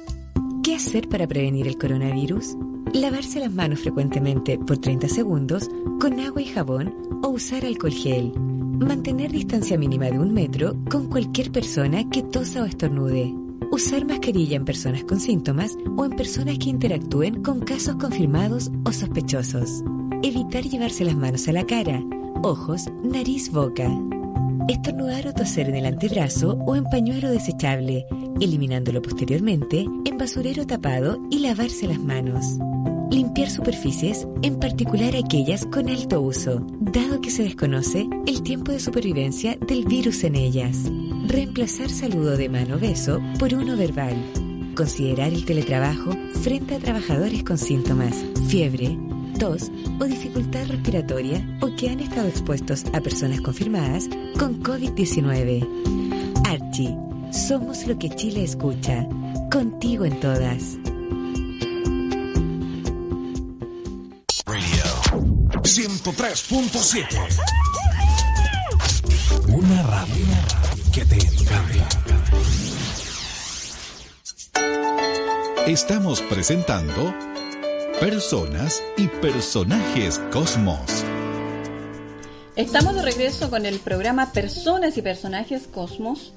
[0.63, 2.55] ¿Qué hacer para prevenir el coronavirus?
[2.93, 5.69] Lavarse las manos frecuentemente por 30 segundos
[6.01, 8.33] con agua y jabón o usar alcohol gel.
[8.35, 13.33] Mantener distancia mínima de un metro con cualquier persona que tosa o estornude.
[13.73, 18.93] Usar mascarilla en personas con síntomas o en personas que interactúen con casos confirmados o
[18.93, 19.83] sospechosos.
[20.23, 22.05] Evitar llevarse las manos a la cara,
[22.43, 23.91] ojos, nariz, boca.
[24.69, 28.05] Estornudar o toser en el antebrazo o en pañuelo desechable,
[28.43, 32.45] eliminándolo posteriormente en basurero tapado y lavarse las manos.
[33.11, 38.81] Limpiar superficies, en particular aquellas con alto uso, dado que se desconoce el tiempo de
[38.81, 40.77] supervivencia del virus en ellas.
[41.27, 44.17] Reemplazar saludo de mano beso por uno verbal.
[44.75, 46.11] Considerar el teletrabajo
[46.43, 48.99] frente a trabajadores con síntomas, fiebre,
[49.39, 54.09] tos o dificultad respiratoria o que han estado expuestos a personas confirmadas
[54.39, 55.67] con COVID-19.
[56.45, 56.97] Archie,
[57.33, 59.07] somos lo que Chile escucha.
[59.51, 60.79] Contigo en todas.
[65.63, 67.07] 103.7
[69.49, 71.89] Una radio que te encanta.
[75.67, 77.15] Estamos presentando
[78.01, 81.05] Personas y Personajes Cosmos.
[82.57, 86.35] Estamos de regreso con el programa Personas y Personajes Cosmos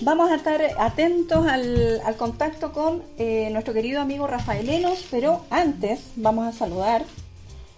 [0.00, 6.00] Vamos a estar atentos al, al contacto con eh, nuestro querido amigo Rafaelenos, pero antes
[6.14, 7.04] vamos a saludar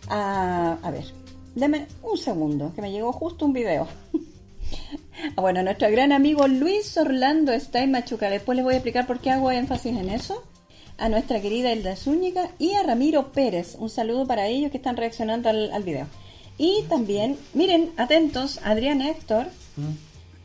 [0.08, 0.76] a...
[0.82, 1.06] A ver,
[1.54, 3.88] deme un segundo, que me llegó justo un video.
[5.36, 8.30] Bueno, nuestro gran amigo Luis Orlando está en Machuca.
[8.30, 10.44] Después les voy a explicar por qué hago énfasis en eso.
[10.98, 13.76] A nuestra querida Elda Zúñiga y a Ramiro Pérez.
[13.78, 16.06] Un saludo para ellos que están reaccionando al, al video.
[16.58, 19.46] Y también, miren, atentos, Adrián Héctor,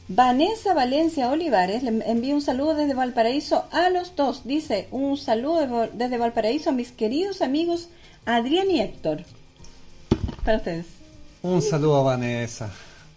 [0.07, 4.45] Vanessa Valencia Olivares, le envío un saludo desde Valparaíso a los dos.
[4.45, 7.89] Dice, un saludo de- desde Valparaíso a mis queridos amigos
[8.26, 9.23] Adrián y Héctor.
[10.45, 10.86] Para ustedes.
[11.41, 12.71] Un saludo a Vanessa,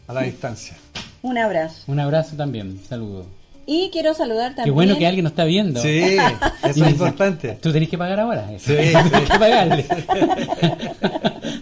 [0.09, 0.77] a la distancia.
[1.23, 1.83] Un abrazo.
[1.87, 3.27] Un abrazo también, saludo.
[3.71, 4.65] Y quiero saludar también.
[4.65, 5.81] Qué bueno que alguien nos está viendo.
[5.83, 5.99] Sí,
[6.65, 7.59] eso es importante.
[7.61, 8.47] Tú tenés que pagar ahora.
[8.59, 8.75] Sí.
[8.75, 9.85] Tenés que pagarle.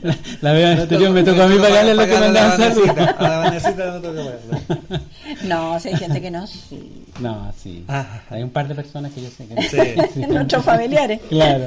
[0.02, 2.86] la, la vez anterior me tocó a mí pagarle lo que mandaban saludos.
[2.86, 5.00] Vanesita, A la Vanesita no toca pagarle.
[5.44, 6.46] No, si hay gente que no.
[6.46, 7.04] sí.
[7.20, 7.84] No, sí.
[8.30, 9.54] Hay un par de personas que yo sé que
[9.98, 10.06] Ah.
[10.14, 10.20] Sí.
[10.28, 11.20] Nuestros familiares.
[11.28, 11.66] Claro.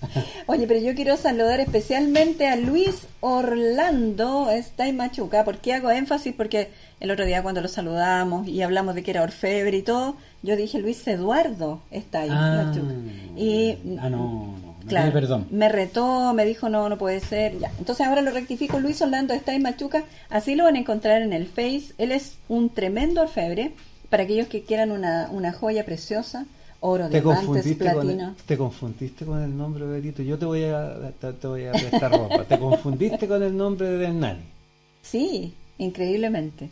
[0.46, 5.44] Oye, pero yo quiero saludar especialmente a Luis Orlando, está en Machuca.
[5.44, 6.34] ¿Por qué hago énfasis?
[6.34, 6.70] Porque
[7.00, 10.56] el otro día cuando lo saludamos y hablamos de que era orfebre y todo, yo
[10.56, 12.64] dije Luis Eduardo está ahí en Ah.
[12.66, 12.94] Machuca.
[13.36, 14.76] Y Ah, no, no.
[14.82, 15.46] me Claro, perdón.
[15.50, 17.58] me retó, me dijo no, no puede ser.
[17.58, 17.70] Ya.
[17.78, 18.78] Entonces ahora lo rectifico.
[18.78, 20.04] Luis Orlando está en Machuca.
[20.30, 21.92] Así lo van a encontrar en el Face.
[21.98, 23.72] Él es un tremendo orfebre.
[24.10, 26.46] Para aquellos que quieran una, una joya preciosa,
[26.86, 30.22] oro, Te diamantes, confundiste, con el, te confundiste con el nombre, Berito.
[30.22, 32.44] Yo te voy a, te, te voy a prestar ropa.
[32.44, 34.44] Te confundiste con el nombre de Nani.
[35.02, 36.70] Sí, increíblemente.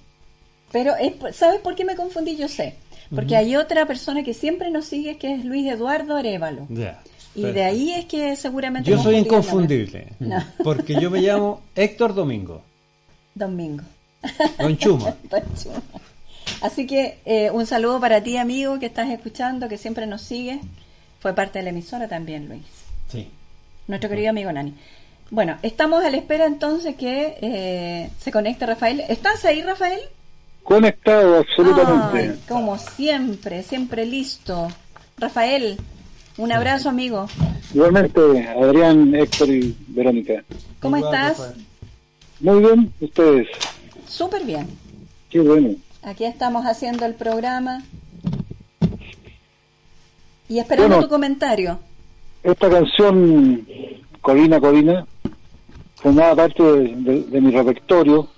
[0.73, 2.37] Pero, es, ¿sabes por qué me confundí?
[2.37, 2.75] Yo sé.
[3.15, 6.67] Porque hay otra persona que siempre nos sigue, que es Luis Eduardo Arevalo.
[6.69, 7.01] Ya.
[7.35, 7.53] Y perfecto.
[7.55, 8.91] de ahí es que seguramente...
[8.91, 10.09] Yo soy inconfundible.
[10.21, 10.43] No.
[10.63, 12.63] Porque yo me llamo Héctor Domingo.
[13.35, 13.85] Domingo.
[14.59, 15.15] Don Chuma.
[15.31, 15.83] Don Chuma.
[16.61, 20.61] Así que eh, un saludo para ti, amigo, que estás escuchando, que siempre nos sigue.
[21.21, 22.65] Fue parte de la emisora también, Luis.
[23.09, 23.29] Sí.
[23.87, 24.75] Nuestro querido amigo Nani.
[25.31, 29.01] Bueno, estamos a la espera entonces que eh, se conecte Rafael.
[29.09, 30.01] ¿Estás ahí, Rafael?
[30.63, 32.19] Conectado, absolutamente.
[32.19, 34.69] Ay, como siempre, siempre listo.
[35.19, 35.79] Rafael,
[36.37, 37.27] un abrazo, amigo.
[37.75, 40.45] Igualmente, Adrián, Héctor y Verónica.
[40.81, 41.39] ¿Cómo Igual, estás?
[41.39, 41.67] Rafael.
[42.41, 43.49] Muy bien, ustedes.
[44.07, 44.67] Súper bien.
[45.31, 45.75] Qué bueno.
[46.05, 47.83] Aquí estamos haciendo el programa.
[50.49, 51.03] Y esperando Bueno.
[51.05, 51.79] tu comentario.
[52.43, 53.67] Esta canción,
[54.21, 55.07] Corina, Corina,
[55.97, 58.29] formaba parte de, de- de mi repertorio.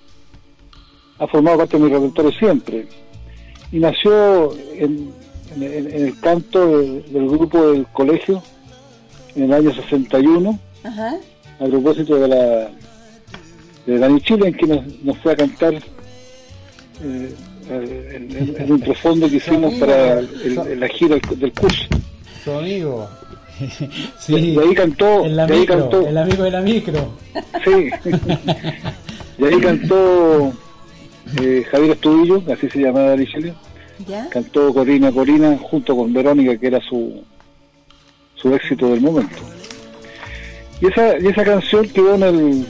[1.19, 2.87] Ha formado parte de mi repertorio siempre.
[3.71, 5.11] Y nació en,
[5.55, 8.41] en- en- en el canto de- del grupo del colegio
[9.35, 10.57] en el año 61.
[10.83, 11.15] Ajá.
[11.59, 12.69] a propósito de la
[13.87, 17.35] de Dani Chile en que nos, nos fue a cantar eh,
[17.69, 20.29] en, en- en un profundo que hicimos para el-
[20.71, 21.85] el- la gira del, curso.
[22.43, 23.07] Su amigo.
[24.19, 24.35] Sí.
[24.35, 27.09] Y ahí cantó, En la y ahí micro, cantó, el amigo de la micro.
[27.65, 27.89] sí.
[29.39, 30.53] y ahí cantó
[31.41, 33.15] eh, Javier Estudillo, así se llamaba
[34.07, 34.29] ¿Ya?
[34.29, 37.23] cantó Corina Corina junto con Verónica que era su
[38.35, 39.35] su éxito del momento.
[40.79, 42.65] Y esa, y esa canción quedó en el,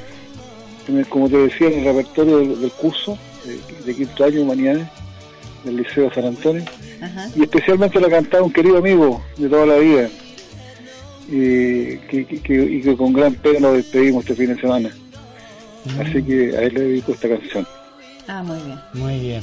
[0.87, 3.17] en el, como te decía, en el repertorio del, del curso
[3.85, 4.87] de, quinto año de humanidades
[5.63, 6.63] del Liceo San Antonio
[7.01, 7.29] Ajá.
[7.35, 10.09] y especialmente la cantaba un querido amigo de toda la vida
[11.29, 14.89] y que, que- que- y que con gran pena nos despedimos este fin de semana.
[15.99, 17.67] Así que a él le dedico esta canción.
[18.27, 18.79] Ah, muy bien.
[18.93, 19.41] Muy bien.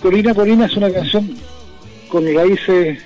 [0.00, 1.36] Corina Corina es una canción
[2.08, 2.98] con raíces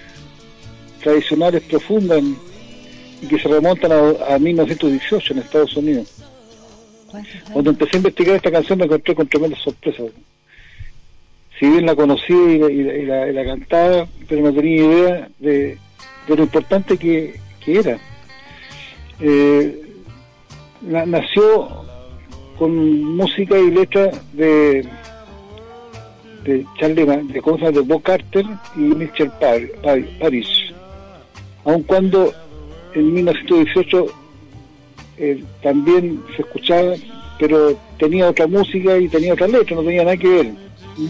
[1.03, 2.37] tradicionales profundas en-
[3.23, 6.09] y que se remontan a, a 1918 en Estados Unidos.
[7.53, 10.07] Cuando empecé a investigar esta canción me encontré con tremendas sorpresas.
[11.59, 12.37] Si bien la conocía
[12.71, 15.79] y la, cantaba, pero no tenía idea de,
[16.29, 17.99] lo importante que, era.
[19.21, 19.83] Eh,
[20.83, 21.69] na- nació
[22.59, 24.87] con música y letra de
[26.45, 28.45] de Charlie de cosas de Bob Carter
[28.77, 30.73] y Mitchell Par- Par- Parish
[31.65, 32.33] aun cuando
[32.95, 34.07] en 1918
[35.19, 36.95] eh, también se escuchaba
[37.39, 40.53] pero tenía otra música y tenía otra letra no tenía nada que ver
[40.97, 41.09] ¿sí?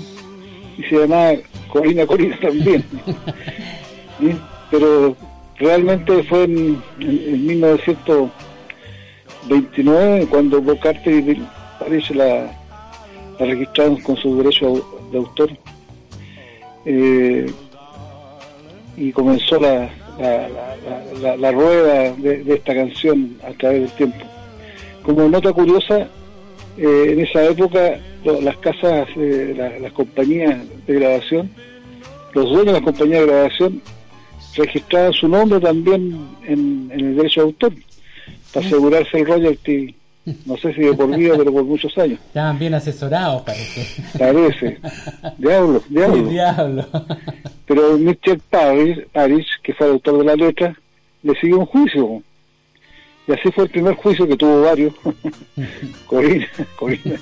[0.78, 1.34] y se llamaba
[1.72, 2.82] Corina Corina también
[4.20, 4.30] ¿sí?
[4.70, 5.16] pero
[5.58, 11.36] realmente fue en, en- en 1929 cuando Bob Carter
[11.78, 12.50] Parish la,
[13.38, 15.50] la registraron con su derecho de autor
[16.84, 17.46] eh,
[18.96, 19.88] y comenzó la,
[20.18, 20.48] la,
[21.20, 24.24] la- la- rueda de, de esta canción a través del tiempo.
[25.02, 26.08] Como nota curiosa,
[26.78, 31.50] eh, en esa época lo- las casas, eh, la- las compañías de grabación,
[32.32, 33.82] los dueños de las compañías de grabación
[34.56, 37.72] registraban su nombre también en, en el derecho de autor
[38.52, 39.94] para asegurarse el royalty,
[40.44, 42.18] no sé si de por vida, pero por muchos años.
[42.26, 44.02] Estaban bien asesorados, parece.
[44.18, 44.78] Parece.
[45.38, 46.28] Diablo, diablo.
[46.28, 46.86] Diablo.
[47.66, 48.40] Pero Mr.
[48.50, 50.76] Parrish, Parrish, que fue el autor de la letra,
[51.22, 52.22] le siguió un juicio.
[53.28, 54.94] Y así fue el primer juicio que tuvo varios.
[56.06, 56.46] Corina,
[56.76, 57.16] Corina.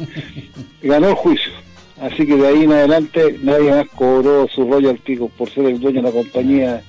[0.82, 1.52] Ganó el juicio.
[2.00, 6.02] Así que de ahí en adelante nadie más cobró su royalty por ser el dueño
[6.02, 6.82] de la compañía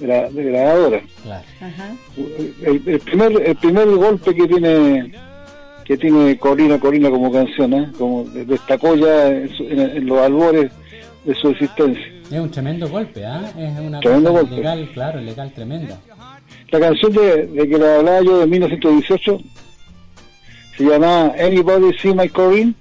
[0.00, 1.02] de, la, de grabadora.
[1.22, 1.44] Claro.
[2.64, 5.12] El, el primer el primer golpe que tiene
[5.90, 7.88] que tiene Corina Corina como canción, ¿eh?
[7.98, 10.70] como destacó ya en, su- en- en los albores
[11.24, 12.04] de su existencia.
[12.30, 13.52] Es un tremendo golpe, ¿ah?
[13.58, 14.54] Es una Tremendo golpe.
[14.54, 15.98] legal, claro, legal tremenda.
[16.70, 19.40] La canción de, de que la hablaba yo de 1918
[20.76, 22.74] se llamaba Anybody See My Corinne.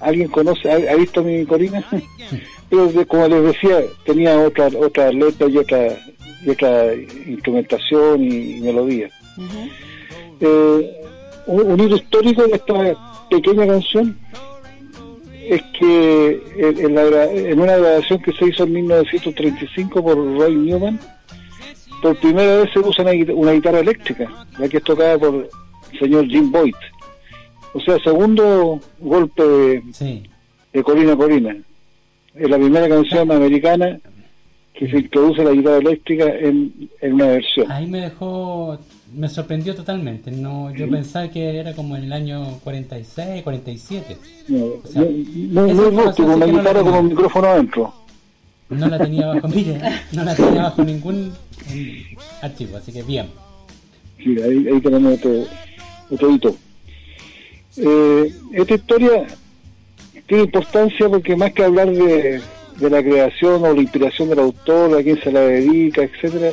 [0.00, 1.84] ¿Alguien conoce, ha, ha visto mi Corina?
[2.70, 5.88] Pero de- como les decía, tenía otra otra letra y otra
[6.42, 6.94] y otra
[7.26, 9.10] instrumentación y, melodía.
[10.40, 11.02] Eh,
[11.46, 12.96] un, hito histórico de esta
[13.30, 14.18] pequeña canción
[15.48, 20.98] es que en, la en una grabación que se hizo en 1935 por Roy Newman,
[22.02, 24.28] por primera vez se usa una, guita- una guitarra eléctrica,
[24.58, 25.48] la que es tocada por
[25.92, 26.74] el señor Jim Boyd.
[27.74, 29.82] O sea, segundo golpe de,
[30.72, 31.56] de Corina Corina.
[32.34, 33.98] Es la primera canción americana
[34.76, 37.72] que se introduce la guitarra eléctrica en, en una versión.
[37.72, 38.78] Ahí me dejó,
[39.14, 40.30] me sorprendió totalmente.
[40.30, 44.16] No, yo pensaba que era como en el año 46, 47.
[44.48, 47.94] No, O sea, esa muy información rústico, una no guitarra con un micrófono adentro.
[48.68, 49.80] No la tenía bajo, mire,
[50.12, 53.26] no la tenía bajo ningún mm, archivo, así que bien.
[54.18, 55.44] Sí, ahí, ahí tenemos otro,
[56.10, 56.56] otro hito.
[57.78, 59.26] Eh, esta historia
[60.26, 62.40] tiene importancia porque más que hablar de,
[62.78, 66.52] de la creación o la inspiración del autor, a quién se la dedica, etcétera,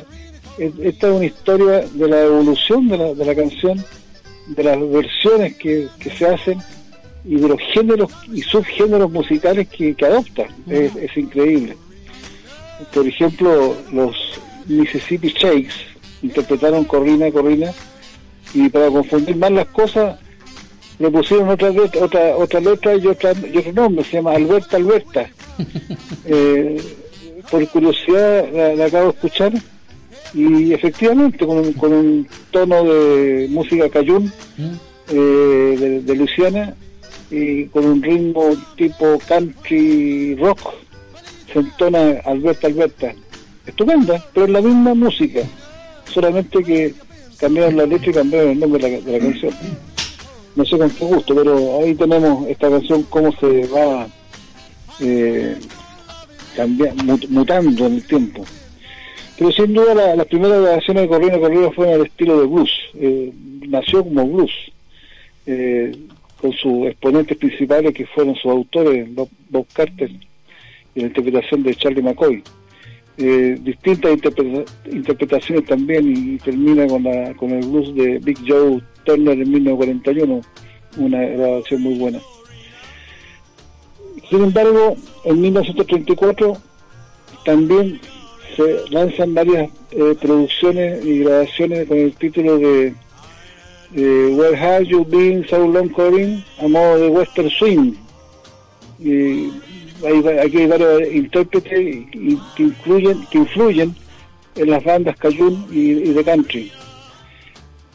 [0.57, 3.84] es- esta es una historia de la evolución de la, de la canción,
[4.47, 6.59] de las versiones que, que se hacen
[7.26, 10.43] y de los géneros y subgéneros musicales que, que adopta.
[10.67, 11.76] Es, es increíble.
[12.93, 14.15] Por ejemplo, los
[14.67, 15.74] Mississippi Shakes
[16.21, 17.71] interpretaron Corrina, Corrina,
[18.53, 20.19] y para confundir más las cosas,
[20.99, 24.78] le pusieron otra letra, otra, otra letra y, otra, y otro nombre, se llama Alberta
[24.78, 25.30] Alberta.
[26.25, 26.81] Eh,
[27.51, 29.53] por curiosidad la, la acabo de escuchar.
[30.33, 34.31] Y efectivamente con un, con un tono de música cayún
[35.09, 36.73] eh, de, de Luisiana
[37.29, 40.73] y con un ritmo tipo country rock
[41.51, 43.13] se entona Alberta Alberta.
[43.67, 45.41] Estupenda pero es la misma música
[46.11, 46.93] solamente que
[47.37, 49.53] cambiaron la letra y cambiaron el nombre de la, de la canción.
[50.55, 54.07] No sé con qué gusto pero ahí tenemos esta canción cómo se va
[54.99, 55.55] eh,
[56.55, 58.43] cambia- mut- mutando en el tiempo.
[59.37, 62.71] Pero sin duda la- las primeras grabaciones de Corrina Corrina fueron al estilo de blues
[62.99, 63.31] eh,
[63.67, 64.51] nació como blues
[65.47, 65.91] eh,
[66.39, 69.07] con sus exponentes principales que fueron sus autores
[69.49, 70.11] Bob, Carter
[70.95, 72.43] y la interpretación de Charlie McCoy.
[73.17, 78.79] Eh, distintas interpreta- interpretaciones también y termina con, la, con el blues de Big Joe
[79.05, 80.41] Turner en 1941
[80.97, 82.19] una grabación muy buena
[84.30, 84.95] sin embargo
[85.26, 86.57] en 1934
[87.45, 87.99] también
[88.55, 92.93] se lanzan varias eh, producciones y grabaciones con el título de
[93.95, 97.93] eh, Where Have You Been So Long Corinne a modo de western swing.
[98.99, 99.49] Y
[100.05, 101.80] hay, aquí hay varios intérpretes
[102.13, 103.95] y- que incluyen que influyen
[104.55, 106.71] en las bandas cajun y, de country.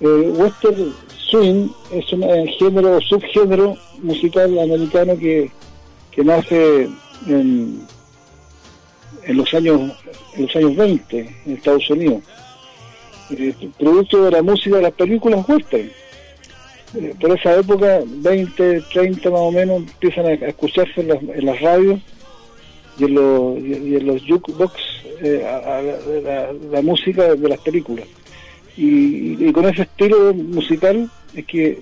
[0.01, 0.93] El western
[1.31, 5.51] swing es un eh, género o subgénero musical americano que,
[6.19, 6.89] que nace
[7.29, 7.81] en,
[9.23, 9.93] en los años
[10.35, 12.25] en los años 20 en Estados Unidos.
[13.31, 15.89] Eh, producto de la música de las películas western.
[16.97, 22.01] Eh, por esa época 20 30 más o menos empiezan a, escucharse en las, radios
[22.99, 24.75] y en los, y jukebox
[25.23, 28.09] eh, la, música de las películas.
[28.77, 31.81] Y, y con ese estilo musical es que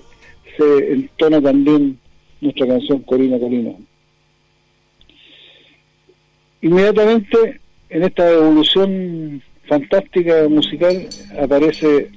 [0.55, 1.97] se entona también
[2.39, 3.73] nuestra canción Corina Corina
[6.61, 11.07] inmediatamente en esta evolución fantástica musical
[11.39, 12.09] aparece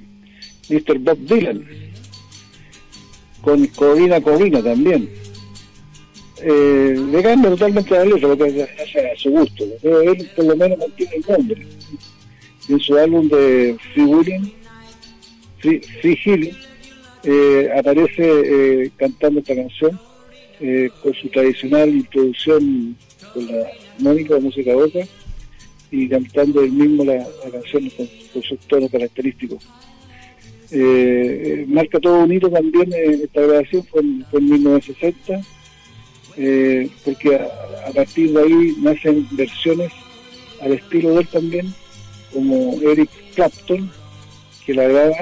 [0.69, 0.99] Mr.
[0.99, 1.65] Bob Dylan
[3.41, 5.09] con Corina Corina también
[6.43, 10.55] eh, le cambia totalmente la letra porque hace a su gusto pero él por lo
[10.55, 11.67] menos mantiene el nombre
[12.69, 14.53] en su álbum de Free Willing
[15.59, 16.55] Free, Healing
[17.23, 19.99] eh, aparece eh, cantando esta canción
[20.59, 22.95] eh, con su tradicional introducción
[23.33, 23.69] con la
[24.01, 24.99] armónica de música boca
[25.91, 29.63] y cantando él mismo la, la canción con, con sus tonos característicos.
[30.71, 30.77] Eh,
[31.63, 35.41] eh, marca todo un hito también eh, esta grabación fue en, fue en 1960
[36.37, 37.43] eh, porque a,
[37.89, 39.91] a partir de ahí nacen versiones
[40.61, 41.73] al estilo de él también
[42.33, 43.91] como Eric Clapton
[44.65, 45.17] que la graba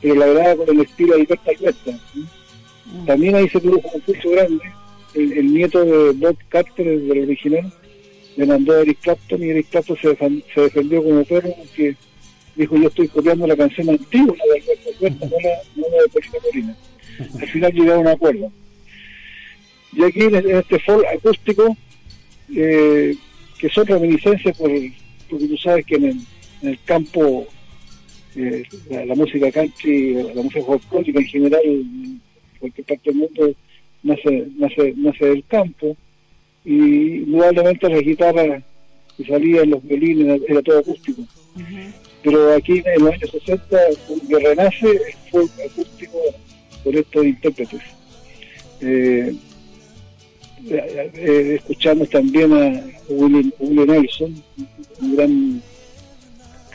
[0.00, 1.98] pero la graba con el estilo de Alberto Alberta
[3.08, 4.64] también ahí se produjo un curso grande
[5.14, 7.72] el, el nieto de Bob Carter el del original
[8.36, 11.96] le mandó a Eric Clapton y Eric Clapton se, defendió como perro porque
[12.54, 16.08] dijo yo estoy copiando la canción antigua de Alberto Alberta, no la, no la de
[16.12, 16.76] Corina Corina.
[17.40, 18.52] Al final llegaron a un acuerdo.
[19.92, 21.76] Y aquí en en este folk acústico,
[22.54, 23.16] eh,
[23.58, 24.70] que son reminiscencias por,
[25.30, 26.20] porque tú sabes que en el,
[26.62, 27.46] en el campo
[28.34, 32.20] eh, la, la música country, la música folclórica en general, en
[32.60, 33.54] cualquier parte del mundo,
[34.02, 35.96] nace, nace, nace del campo
[36.66, 38.62] y indudablemente las guitarras
[39.16, 41.22] que salían, los violines, era, todo acústico.
[42.22, 45.00] Pero aquí en los años 60 como que renace
[45.30, 46.18] folk acústico
[46.82, 47.80] por estos intérpretes.
[48.80, 49.32] Eh,
[50.68, 54.42] eh, escuchamos también a Willie, Willie Nelson,
[55.00, 55.62] un gran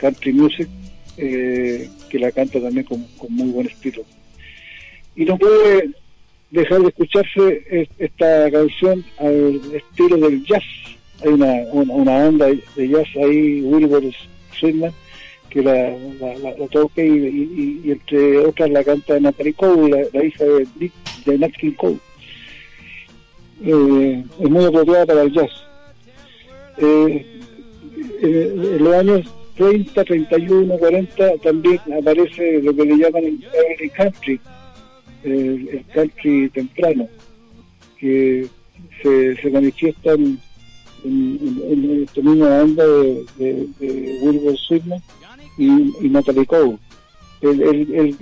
[0.00, 0.68] country music,
[1.18, 4.02] eh, que la canta también con, con muy buen estilo.
[5.14, 5.90] Y no puede
[6.52, 10.62] dejar de escucharse es- esta canción al estilo del jazz.
[11.24, 14.04] Hay una, una, una onda de jazz ahí, Wilbur
[14.58, 14.92] Swinman,
[15.50, 15.90] que la,
[16.20, 20.90] la, toca y, entre otras la canta Natalie Cole, la, la hija de,
[21.26, 21.98] de Nat King Cole.
[23.64, 25.50] Eh, es muy apropiada para el jazz.
[26.78, 27.26] Eh,
[28.22, 28.30] en,
[28.64, 29.20] en los años
[29.56, 34.40] 30, 31, 40 también aparece lo que le llaman el country,
[35.24, 37.08] el, el country temprano,
[37.98, 38.46] que
[39.02, 40.38] se, se manifiesta en,
[41.04, 44.56] en, en, esta misma banda de, de, de Wilbur
[45.58, 45.66] y,
[46.06, 46.78] y Natalie Cole.
[47.40, 48.16] El, el,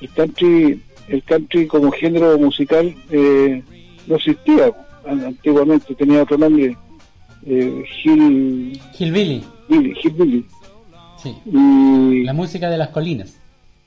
[0.00, 3.62] el, country el country como género musical eh,
[4.06, 4.72] no existía
[5.06, 6.76] an- antiguamente, tenía otro nombre,
[7.44, 9.42] eh, Hill, Hillbilly.
[9.68, 10.44] Billy, Hillbilly.
[11.22, 11.34] Sí.
[11.46, 13.40] Y La música de las colinas.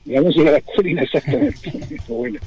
[0.04, 1.72] La música de la colina, exactamente.
[2.08, 2.38] Bueno.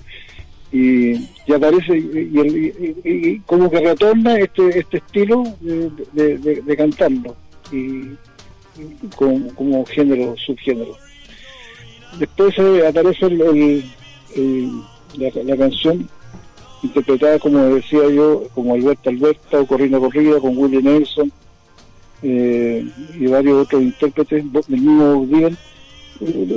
[0.72, 1.12] Y,
[1.46, 6.62] y aparece, y, y el- y- como que retorna este, este estilo de, de- de-
[6.64, 7.36] de cantarlo,
[7.72, 8.16] y,
[9.16, 10.98] como, como género, subgénero.
[12.18, 13.84] Después eh, aparece el, el-
[14.36, 14.82] el-
[15.18, 16.10] la, la canción
[16.82, 21.32] interpretada, como decía yo, como Alberta Alberta o Corrina Corrida, con Willie Nelson
[22.24, 22.84] eh,
[23.20, 25.56] y varios otros intérpretes del mismo eh,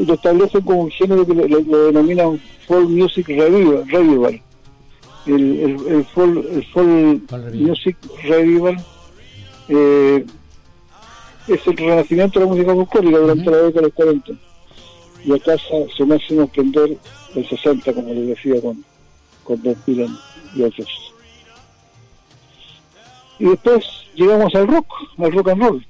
[0.07, 3.87] lo establecen como un género que lo, denominan folk music revival.
[3.89, 4.43] revival.
[5.27, 8.77] El, el, el folk, el folk music revival
[9.69, 10.25] eh,
[11.49, 14.33] es el renacimiento de la música folclórica durante la década de los 40
[15.25, 16.97] y acá se, se máximo esplendor
[17.35, 18.85] del 60, como les decía, con,
[19.43, 20.17] con Bob Dylan
[20.55, 20.89] y otros.
[23.39, 24.87] Y después llegamos al rock,
[25.19, 25.87] al rock and roll.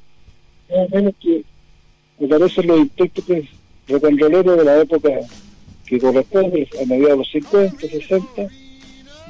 [0.69, 1.45] O menos que
[2.19, 3.49] me parecen los intérpretes
[3.89, 5.11] rolleros de la época
[5.87, 8.49] que corresponde, a mediados de los 50, 60,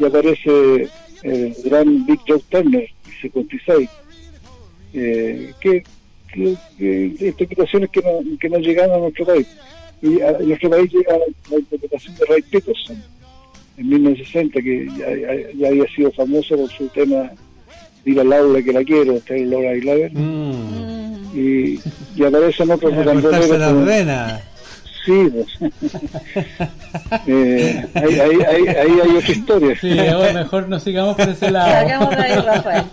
[0.00, 0.88] y aparece
[1.22, 3.88] el gran Big Joe Turner, el 56,
[4.94, 5.82] eh, que,
[7.20, 9.46] interpretaciones que no, que no llegaron a nuestro país.
[10.02, 11.16] Y a, en nuestro país llega
[11.50, 13.02] la, interpretación de Ray Peterson
[13.78, 17.30] en 1960, que ya, ya- había sido famoso por su tema
[18.04, 20.95] Dile al Laura que la quiero, Tell Laura I love her.
[21.36, 21.80] Y,
[22.16, 24.42] y aparecen otros las como- venas.
[25.04, 25.72] Sí, pues.
[27.28, 29.76] Eh, ahí, ahí, ahí, ahí hay otra historia.
[29.80, 29.90] Sí,
[30.34, 31.70] mejor no sigamos por ese lado.
[31.70, 32.84] Salgamos de ahí, Rafael.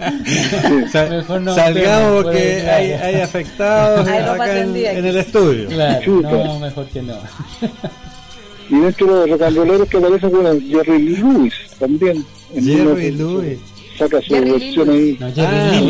[1.10, 5.68] Mejor no Salgamos porque hay, hay afectados acá en, en el estudio.
[5.70, 6.30] Claro, Chuta.
[6.32, 7.16] no, mejor que no.
[8.70, 12.26] Y dentro de los rolleros que aparece, bueno, Jerry Lewis también.
[12.56, 13.60] En Jerry Lewis.
[13.98, 15.18] Saca su Jerry versión Lewis.
[15.22, 15.90] ahí No, Jerry Ah, Lewis.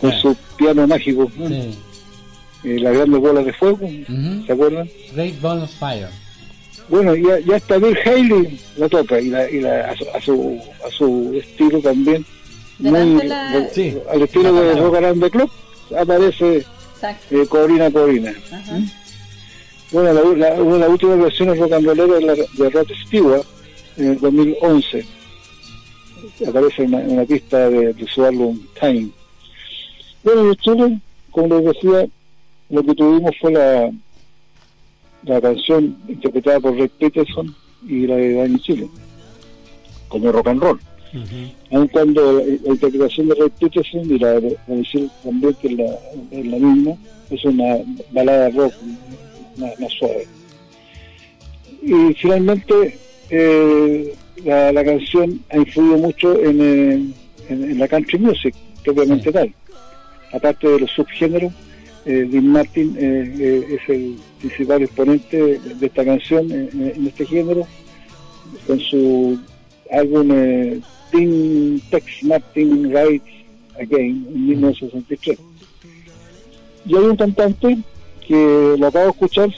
[0.00, 1.48] Con su piano mágico, ¿no?
[1.48, 1.78] Sí.
[2.64, 3.78] Eh, la grande bola de fuego.
[4.46, 4.88] ¿se acuerdan?
[5.14, 6.08] Great Ball of Fire.
[6.88, 10.20] Bueno, ya, ya hasta Bill Haley la toca y, la, y la, a, su, a,
[10.20, 12.24] su, a su estilo también,
[12.78, 13.96] muy, la- ro- Sí.
[14.10, 15.50] al estilo de Rock and the Club,
[15.98, 16.64] aparece
[17.30, 18.34] eh, Corina Corina.
[18.52, 18.78] Ajá.
[19.92, 22.34] Bueno, la, la, una de las últimas versiones rock and rolleras es la
[22.64, 23.42] de Rod Stewart
[23.96, 25.04] en el 2011.
[26.48, 29.08] Aparece en una, en una pista de, de su álbum Time.
[30.22, 31.00] Bueno, en Chile,
[31.30, 32.06] como les decía,
[32.70, 33.90] lo que tuvimos fue la,
[35.24, 37.54] la canción interpretada por Ray Peterson
[37.88, 38.88] y la de Danny Chile.
[40.08, 40.80] como rock and roll.
[41.72, 45.68] Aun cuando la, la interpretación de Ray Peterson y la de de decir también que
[45.68, 45.98] es la,
[46.30, 46.96] es la misma,
[47.30, 47.78] es una
[48.12, 48.74] balada rock
[49.56, 50.26] más, más suave.
[51.82, 52.98] Y finalmente,
[53.30, 54.14] eh,
[54.44, 56.92] la, la canción ha influido mucho en, eh,
[57.48, 58.54] en, en la country music,
[58.84, 59.52] propiamente tal.
[60.32, 61.52] Aparte de los subgéneros,
[62.06, 67.66] eh, Dean Martin eh, eh, es el principal exponente de, esta canción en, este género,
[68.66, 69.38] con su
[69.90, 70.28] álbum
[71.12, 73.22] Dean Tex Martin Rides
[73.74, 75.38] Again en 1963.
[76.86, 77.78] Y hay un cantante
[78.26, 79.50] que lo acabo de escuchar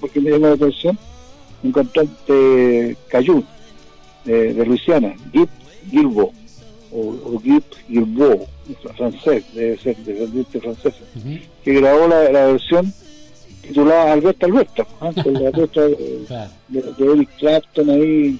[0.00, 0.98] porque me llamó la atención,
[1.62, 3.44] un cantante cayú
[4.24, 5.50] de, Luisiana, Gip
[5.90, 6.32] Gilbo,
[6.92, 7.42] o, o
[7.88, 8.46] Gilbo,
[8.96, 10.94] francés, debe ser descendiente francés,
[11.64, 12.92] que grabó la, la versión
[13.62, 15.10] titulada Alberta Alberta, ¿ah?
[15.22, 16.24] con la letra de,
[16.68, 18.38] de, de Eric Clapton ahí.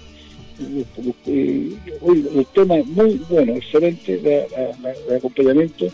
[1.27, 4.47] y- el tema es muy bueno, excelente, de,
[5.09, 5.87] de acompañamiento,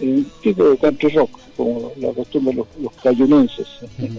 [0.00, 3.66] un tipo de country rock, como lo acostumbran los, los cayunenses,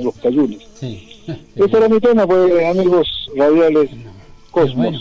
[0.01, 0.59] los cayunes.
[1.55, 3.89] Ese era mi tema, pues, amigos radiales
[4.51, 4.95] Cosmos.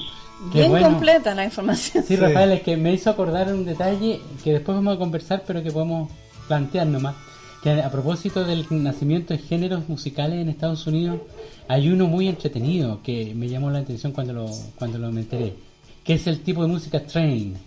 [0.53, 0.88] Qué Bien bueno.
[0.91, 2.03] completa la información.
[2.07, 5.62] Sí, Rafael, es que me hizo acordar un detalle que después vamos a conversar, pero
[5.62, 6.11] que podemos
[6.49, 7.14] plantear nomás.
[7.62, 11.20] Que a propósito del nacimiento de géneros musicales en Estados Unidos,
[11.68, 14.47] hay uno muy entretenido que me llamó la atención cuando lo,
[14.78, 15.55] cuando lo me enteré,
[16.03, 17.59] que es el tipo de música train.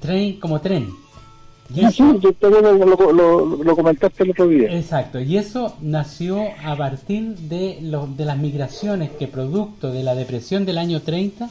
[0.00, 0.88] Train como tren.
[1.74, 4.68] Y Ah, sí, yo también lo, lo- lo- lo comentaste el otro día.
[4.74, 10.14] Exacto, y eso nació a partir de, los de las migraciones que producto de la
[10.14, 11.50] depresión del año 30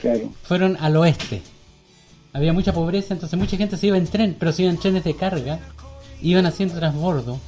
[0.00, 0.32] Claro.
[0.42, 1.42] fueron al oeste.
[2.32, 5.04] Había mucha pobreza, entonces mucha gente se iba en tren, pero se iban en trenes
[5.04, 5.58] de carga,
[6.20, 7.38] iban haciendo transbordo,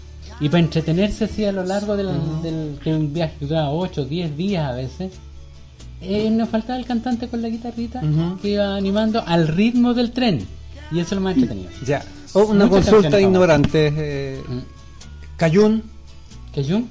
[0.40, 2.08] y para entretenerse así a lo largo del,
[2.42, 5.12] del- de un viaje que duraba 8, 10 días a veces,
[6.00, 8.00] eh, nos faltaba el cantante con la guitarrita
[8.40, 10.46] que iba animando al ritmo del tren,
[10.90, 11.70] y eso es lo más entretenido.
[11.84, 12.02] Ya.
[12.32, 13.92] Oh, una Muchas consulta ignorante.
[13.94, 14.40] Eh,
[15.36, 15.82] Cayún.
[16.54, 16.88] ¿Cayún?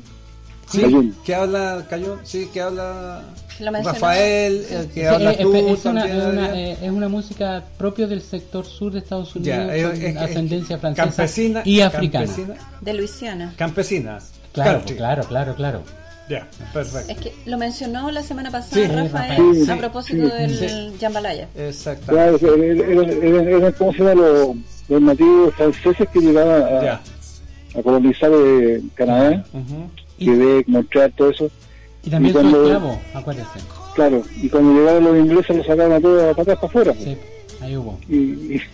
[0.69, 1.15] Sí, Cayún.
[1.25, 3.23] que habla Cayún, sí, que habla
[3.59, 3.93] Lo mencionó.
[3.99, 7.07] Rafael, el que Sí, habla eh, tú es, una, también, es, una, eh, es una
[7.09, 11.61] música propia del sector sur de Estados Unidos, con es- es- ascendencia es francesa campesina-
[11.65, 12.25] y africana.
[12.27, 12.55] campesina.
[12.81, 13.53] De Luisiana.
[13.57, 14.31] Campesinas.
[14.53, 14.95] Claro, country.
[14.95, 15.83] claro, claro, claro.
[16.29, 17.11] Ya, perfecto.
[17.13, 20.57] Es que lo mencionó la semana pasada Sí, Rafael sí, a propósito sí, del
[20.91, 20.97] sí.
[20.99, 21.47] jambalaya.
[21.55, 22.11] Exacto.
[22.11, 24.13] Claro, eran, ¿cómo se llama?
[24.15, 24.47] Los,
[24.89, 27.01] los nativos franceses que llegaban a, Ya.
[27.79, 29.45] a colonizar eh, Canadá,
[30.19, 31.49] Quebec, Montreal, todo eso.
[32.07, 33.59] Y también Y cuando- esclavo, acuérdese.
[33.93, 36.93] Claro, y cuando llegaron los ingleses los sacaron a todos para atrás, para afuera.
[36.93, 37.17] Sí,
[37.61, 37.99] ahí hubo.
[38.07, 38.61] Y, y,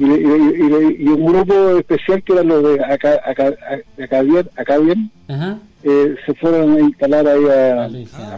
[0.00, 3.54] y, y- y- y un grupo especial que eran los de Aca- Aca-
[4.02, 5.58] Acadian, Acadian, Ajá.
[5.84, 7.84] eh, se fueron a instalar ahí a- A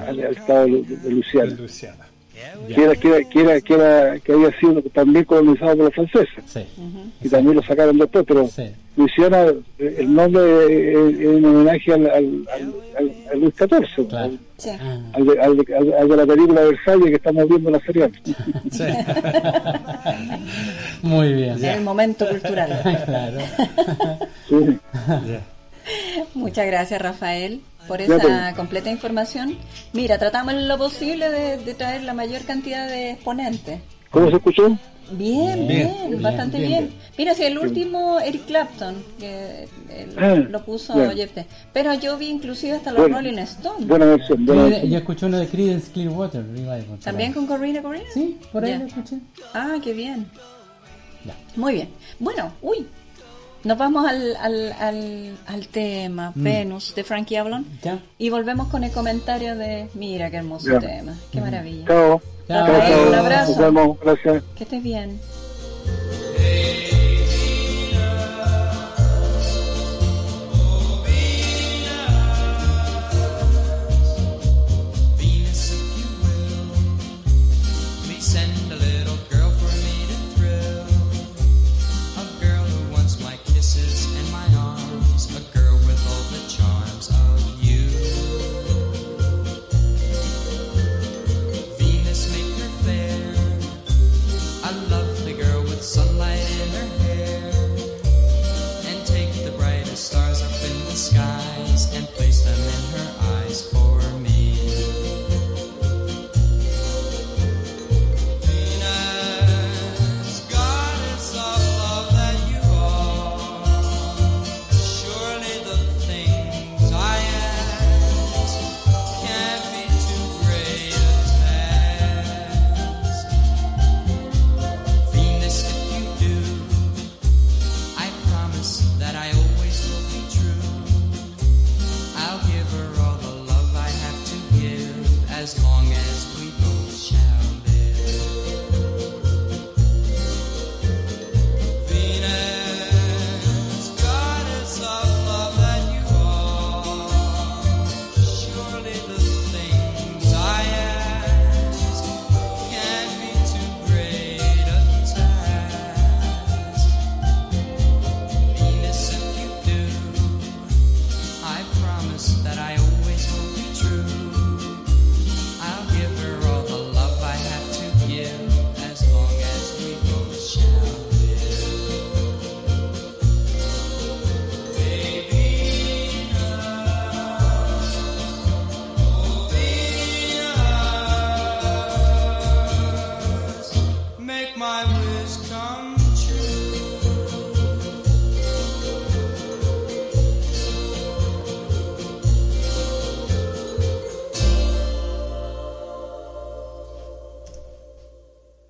[0.08, 1.54] al, estado de, de Luisiana.
[1.56, 2.05] Luisiana.
[2.74, 5.94] Que, era, que, era, que, era, que, era- que había sido también colonizado por los
[5.94, 6.44] franceses.
[6.46, 6.60] Sí.
[7.22, 8.64] Y también lo sacaron después, pero Sí.
[8.96, 9.42] Luisiana,
[9.78, 10.42] eh, el nombre
[10.92, 12.44] es es un homenaje al, al,
[12.98, 14.70] al, al- Luis XIV, al, Sí.
[15.12, 17.80] al de, al de- al- al de la película Versalles que estamos viendo en la
[17.80, 18.10] serie.
[21.02, 21.62] Muy bien.
[21.64, 22.80] El momento cultural.
[23.04, 23.38] claro.
[24.48, 24.78] Sí.
[26.34, 28.54] Muchas gracias, Rafael, por Ya, esa pues.
[28.56, 29.56] completa información.
[29.92, 33.80] Mira, tratamos en lo posible de, de traer la mayor cantidad de exponentes.
[34.10, 34.76] ¿Cómo se escuchó?
[35.12, 36.92] Bien, bien, Bien, bastante bien, bien.
[37.16, 40.94] Mira, si el último, Eric Clapton, que eh, Ah, lo puso.
[41.14, 41.30] Jeff
[41.72, 43.86] Pero yo vi inclusive hasta los Bueno, Rolling Stones.
[43.86, 44.90] Buena versión, buena versión.
[44.90, 46.98] yo escuché uno de Creedence Clearwater Revival.
[47.04, 48.04] ¿También con Corrina Corrina?
[48.12, 48.78] Sí, por ahí Ya.
[48.80, 49.16] lo escuché.
[49.54, 50.26] Ah, qué bien.
[51.24, 51.34] Ya.
[51.54, 51.88] Muy bien.
[52.18, 52.86] Bueno, uy.
[53.66, 56.42] Nos vamos al, al, al, al tema Mm.
[56.44, 57.98] Venus de Frankie Avalon Ya.
[58.16, 60.78] y volvemos con el comentario de mira qué hermoso Ya.
[60.78, 61.84] tema, qué maravilla.
[61.86, 62.22] Chao.
[62.46, 62.66] Chao.
[62.66, 63.50] Chao, un abrazo.
[63.50, 64.42] Nos vemos, gracias.
[64.56, 65.18] Que estés bien.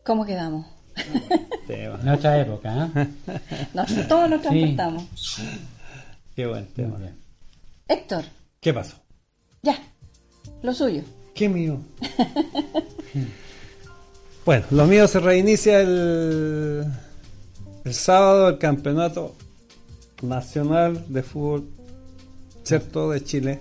[0.07, 0.67] ¿Cómo quedamos?
[1.69, 3.09] En otra época, ¿eh?
[3.75, 4.47] Nos- todos nos Sí.
[4.49, 5.05] transportamos.
[6.37, 6.97] Qué buen tema.
[7.89, 8.25] Héctor,
[8.61, 8.97] ¿Qué pasó?
[9.63, 9.77] ya,
[10.63, 11.03] lo suyo.
[11.35, 11.79] ¿Qué mío?
[14.45, 16.85] Bueno, lo mío se reinicia el,
[17.85, 19.35] el sábado el campeonato
[20.23, 21.69] nacional de fútbol,
[22.63, 23.11] ¿cierto?
[23.11, 23.59] De Chile.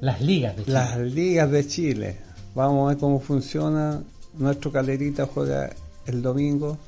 [0.00, 0.72] Las ligas de Chile.
[0.74, 2.16] Las ligas de Chile.
[2.54, 4.02] Vamos a ver cómo funciona.
[4.34, 5.70] Nuestro calerita juega
[6.06, 6.78] el domingo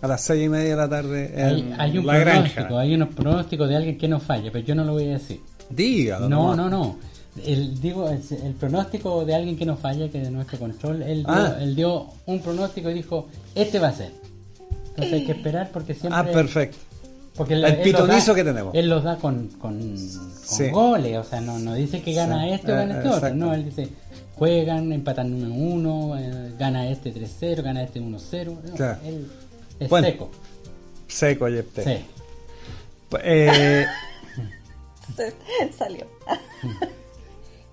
[0.00, 2.80] a las seis y media de la tarde en Hay, hay un la pronóstico, granja.
[2.80, 5.40] hay unos pronósticos de alguien que no falla, pero yo no lo voy a decir.
[5.70, 6.28] Dígalo.
[6.28, 6.96] No, no, no.
[7.44, 11.18] El, digo, el, el pronóstico de alguien que no falla, que de nuestro control, él
[11.24, 11.56] dio, Ah.
[11.60, 14.12] él dio un pronóstico y dijo, este va a ser.
[14.90, 16.18] Entonces hay que esperar porque siempre...
[16.20, 16.78] Ah, perfecto.
[17.36, 18.74] Porque El los pitonizo da- que tenemos.
[18.74, 20.70] Él los da con, con, con Sí.
[20.70, 22.50] goles, o sea, no, no dice que gana Sí.
[22.50, 23.18] este o gana Eh, este otro.
[23.18, 23.36] exacto.
[23.36, 23.88] No, él dice,
[24.38, 28.54] juegan, empatan 1-1, eh, gana este 3-0, gana este 1-0.
[28.64, 28.98] No, Claro.
[29.80, 30.30] Es Bueno, seco.
[31.08, 31.84] Seco, Yepte.
[31.84, 32.04] Sí.
[33.24, 33.86] Eh,
[35.16, 35.34] Se-
[35.76, 36.06] Salió.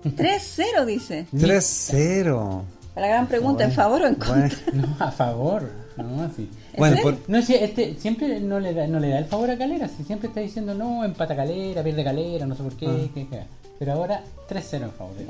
[0.03, 1.25] 3-0 dice.
[1.35, 2.61] 3-0.
[2.95, 4.57] La gran pregunta, ¿en favor o en contra?
[4.73, 5.69] No, a favor.
[5.97, 6.49] No, así.
[6.77, 9.57] Bueno, por- no, si este, siempre no le, da, no le da el favor a
[9.57, 9.87] Calera.
[9.89, 12.87] Si siempre está diciendo, no, empata Calera, pierde Calera, no sé por qué.
[12.87, 13.09] Ah.
[13.13, 13.43] qué, qué.
[13.79, 15.15] Pero ahora 3-0 en favor.
[15.15, 15.25] de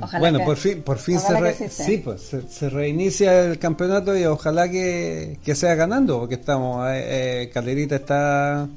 [0.00, 3.58] Ojalá bueno, que- por fin, por fin se, re- sí pues, se, se reinicia el
[3.58, 8.68] campeonato y ojalá que, que sea ganando, porque estamos, eh, eh, Calerita está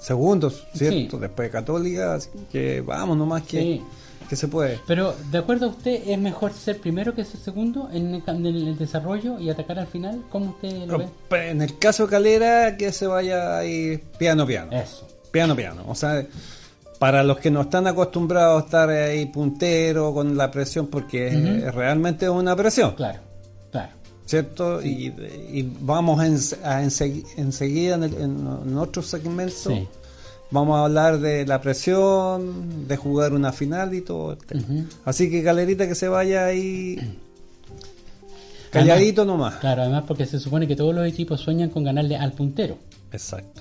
[0.00, 1.18] segundo, ¿cierto?
[1.18, 3.82] Después de Católica, así que vamos nomás que, Sí.
[4.28, 4.78] que se puede.
[4.86, 8.46] Pero, ¿de acuerdo a usted, es mejor ser primero que ser segundo en el, en
[8.46, 10.22] el desarrollo y atacar al final?
[10.30, 11.08] ¿Cómo usted lo ve?
[11.28, 14.70] Pero En el caso de Calera, que se vaya ahí piano piano.
[14.72, 15.08] Eso.
[15.30, 15.82] Piano piano.
[15.88, 16.24] O sea,
[17.04, 21.36] para los que no están acostumbrados a estar ahí puntero con la presión, porque es-
[21.36, 21.66] Ujú.
[21.68, 22.94] es realmente una presión.
[22.94, 23.20] Claro,
[23.70, 23.92] claro.
[24.24, 24.80] ¿Cierto?
[24.82, 25.08] Y,
[25.52, 29.68] y vamos a, ens- a ensegui- enseguida en, el- en- otro segmento.
[29.68, 29.86] Sí.
[30.50, 34.38] Vamos a hablar de la presión, de jugar una final y todo.
[34.54, 34.84] Ujú.
[35.04, 36.96] Así que Galerita que se vaya ahí
[38.70, 39.54] calladito Además- nomás.
[39.60, 42.78] Claro, además porque se supone que todos los equipos sueñan con ganarle al puntero.
[43.12, 43.60] Exacto.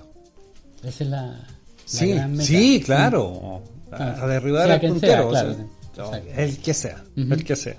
[0.82, 1.48] Esa es la
[1.86, 3.62] Sí, sí, claro.
[3.92, 4.24] A, Claro.
[4.24, 5.14] a derribar al puntero.
[5.14, 5.54] sea, o claro.
[5.56, 5.66] sea,
[6.18, 6.42] Exacto.
[6.42, 7.76] el que sea, el que sea.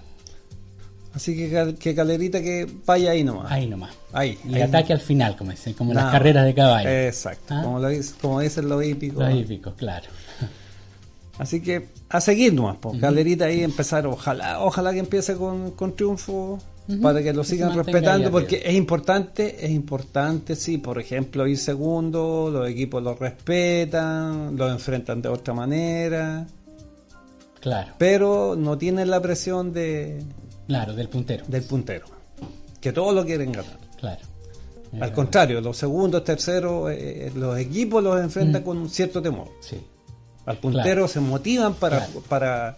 [1.15, 3.51] Así que, que Galerita que vaya ahí nomás.
[3.51, 3.95] Ahí nomás.
[4.13, 4.37] Ahí.
[4.53, 4.63] Ahí.
[4.63, 6.89] ataque al final, como dicen, como las carreras de caballo.
[6.89, 7.55] Exacto.
[7.55, 7.63] ¿Ah?
[7.63, 7.89] Como, lo
[8.21, 9.25] como dicen los hípicos.
[9.29, 10.07] Los hípicos, claro.
[11.39, 15.97] Así que a seguir nomás, pues, Galerita ahí empezar, ojalá, ojalá que empiece con, con
[15.97, 16.59] triunfo
[17.03, 22.51] para que lo sigan respetando, porque es importante, es importante, sí, por ejemplo, ir segundo,
[22.53, 26.47] los equipos lo respetan, lo enfrentan de otra manera,
[27.61, 30.22] Claro, pero no tienen la presión de,
[30.66, 31.45] claro, del puntero.
[31.49, 32.07] del puntero,
[32.80, 33.78] que todos lo quieren ganar.
[33.99, 34.20] Claro.
[35.01, 38.64] Al Eh, contrario, los segundos, terceros, eh, los equipos los enfrentan Mm.
[38.64, 39.49] con un cierto temor.
[39.61, 39.78] Sí.
[40.47, 41.09] Al puntero Claro.
[41.09, 42.22] se motivan para, Claro.
[42.28, 42.76] para,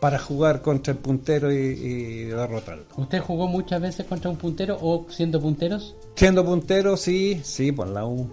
[0.00, 2.84] para jugar contra el puntero y, y derrotarlo.
[2.96, 5.96] ¿Usted jugó muchas veces contra un puntero o siendo punteros?
[6.14, 8.30] Siendo puntero, sí, sí, por la U.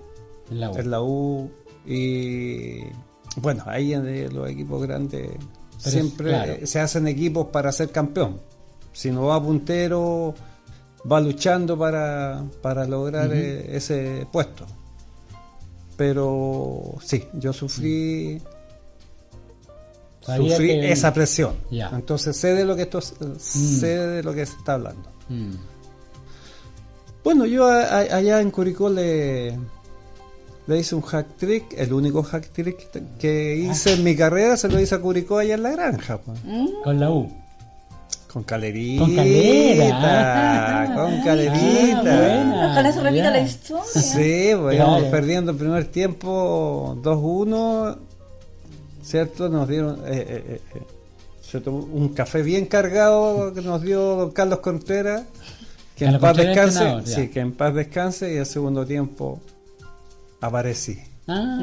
[0.51, 0.77] En la U.
[0.77, 1.51] En la U.
[1.85, 2.79] Y
[3.37, 5.29] bueno, ahí en los equipos grandes
[5.83, 6.53] Pero siempre claro.
[6.67, 8.41] se hacen equipos para ser campeón.
[8.91, 10.33] Si no va puntero,
[11.11, 14.65] va luchando para, para lograr eh, ese puesto.
[15.97, 18.41] Pero sí, yo sufrí
[20.25, 21.55] Sabía sufrí que- esa presión.
[21.71, 21.89] Ya.
[21.93, 25.09] Entonces sé de lo que esto sé de lo que se está hablando.
[25.29, 25.53] Mm.
[27.23, 29.57] Bueno, yo a- a- allá en Curicó le,
[30.67, 34.67] le hice un hack trick, el único hack trick que hice en mi carrera se
[34.69, 36.19] lo hice a Curicó allá en la granja.
[36.19, 36.39] pues.
[36.83, 37.31] Con la U.
[38.31, 39.05] Con calerita.
[39.05, 40.91] Con calera.
[40.93, 42.01] Con Ah, calerita.
[42.01, 42.67] buena.
[42.71, 43.83] Ojalá se repita la historia.
[44.01, 47.97] Sí, pues íbamos perdiendo el primer tiempo 2-1,
[49.05, 49.47] ¿cierto?
[49.49, 50.81] Nos dieron eh, eh, eh, eh,
[51.41, 51.71] ¿cierto?
[51.71, 55.23] un café bien cargado que nos dio don Carlos Contreras,
[55.95, 58.85] que en Carlos paz Contreras, descanse, entrenador, sí, que en paz descanse y el segundo
[58.85, 59.39] tiempo
[60.41, 60.97] aparecí.
[61.27, 61.57] Ah,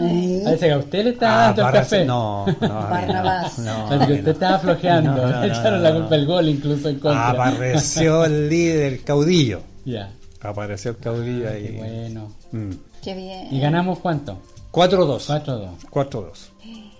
[0.45, 2.05] parece que a usted le estaba Ah, dando el café.
[2.05, 2.55] No, no,
[2.91, 3.59] Barnabás.
[3.61, 5.11] no, que usted estaba flojeando.
[5.13, 5.99] No, no, Le no, echaron no, la no.
[6.01, 7.31] culpa del gol incluso en contra.
[7.31, 9.61] Apareció el líder, el caudillo.
[9.85, 10.11] Ya.
[10.41, 11.63] Apareció el caudillo Ah, ahí.
[11.69, 12.33] qué bueno.
[12.51, 12.71] Mm.
[13.05, 13.49] Qué bien.
[13.55, 14.39] ¿Y ganamos cuánto?
[14.73, 15.45] 4-2.
[15.45, 15.69] 4-2.
[15.91, 16.31] 4-2.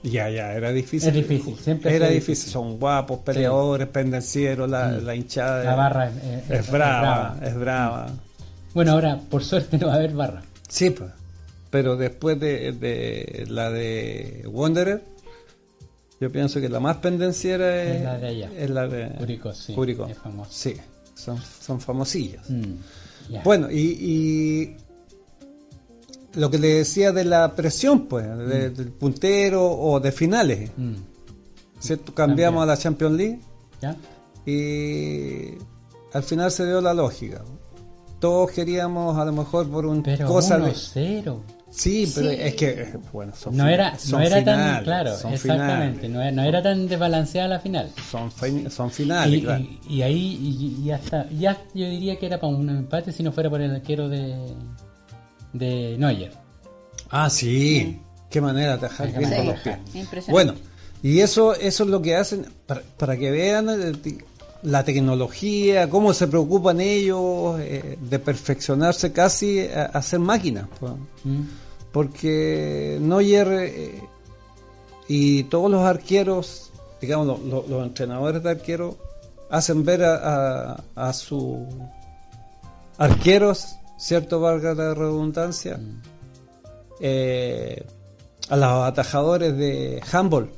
[0.05, 1.09] Ya, ya, era difícil.
[1.11, 2.35] Es difícil, siempre Era difícil.
[2.35, 2.53] difícil.
[2.53, 5.05] Son guapos, peleadores, pendencieros, la, Mm.
[5.05, 5.65] la hinchada.
[5.65, 8.11] La barra es- es- es, es brava, es brava.
[8.75, 10.43] Bueno, ahora por suerte no va a haber barra.
[10.69, 11.11] Sí, pues.
[11.71, 15.03] Pero después de, de la de Wanderer,
[16.21, 18.51] yo pienso que la más pendenciera es, Es la de allá.
[18.59, 20.07] es la de Curicó, sí, Curicó.
[20.07, 20.51] es famosa.
[20.53, 20.75] Sí,
[21.15, 22.49] son, son famosillas.
[22.51, 22.75] Mm.
[23.45, 24.77] Bueno, y, y
[26.35, 30.71] lo que le decía de la presión, pues, de- del puntero o de finales.
[30.77, 30.95] Mm,
[31.79, 32.15] ¿cierto?
[32.15, 32.71] Cambiamos También.
[32.71, 33.41] a la Champions League
[33.81, 33.97] ¿Ya?
[34.47, 35.59] y
[36.13, 37.43] al final se dio la lógica.
[38.21, 40.71] Todos queríamos a lo mejor por un Pero cosa de...
[40.71, 41.41] 1-0.
[41.71, 42.37] Sí, pero Sí.
[42.39, 45.39] es que, eh, bueno, son No era, son no era tan claro, exactamente,
[46.03, 47.91] finales, no era, no era tan desbalanceada la final.
[48.11, 49.65] son, fin- son finales, Y, claro.
[49.65, 50.39] y- y ahí
[50.79, 53.63] y, y hasta ya yo diría que era para un empate si no fuera por
[53.63, 54.55] el arquero de
[55.53, 56.33] de Neuer.
[57.11, 58.01] Ah, sí.
[58.31, 59.77] Qué manera de atajar bien con los pies.
[59.95, 60.33] Impresionante.
[60.33, 60.55] Bueno,
[61.03, 63.93] y eso, eso es lo que hacen para, para que vean eh,
[64.63, 70.67] la tecnología, cómo se preocupan ellos eh, de perfeccionarse casi a, a ser máquinas.
[70.81, 70.93] pues.
[71.25, 71.43] ¿Mm?
[71.93, 74.03] Porque Neuer eh,
[75.09, 78.95] y todos los arqueros, digamos, los, los- los entrenadores de arqueros,
[79.51, 81.59] hacen ver a, a, a sus
[82.99, 85.79] arqueros, cierto valga la redundancia,
[87.01, 87.85] eh,
[88.49, 90.51] a los atajadores de handball.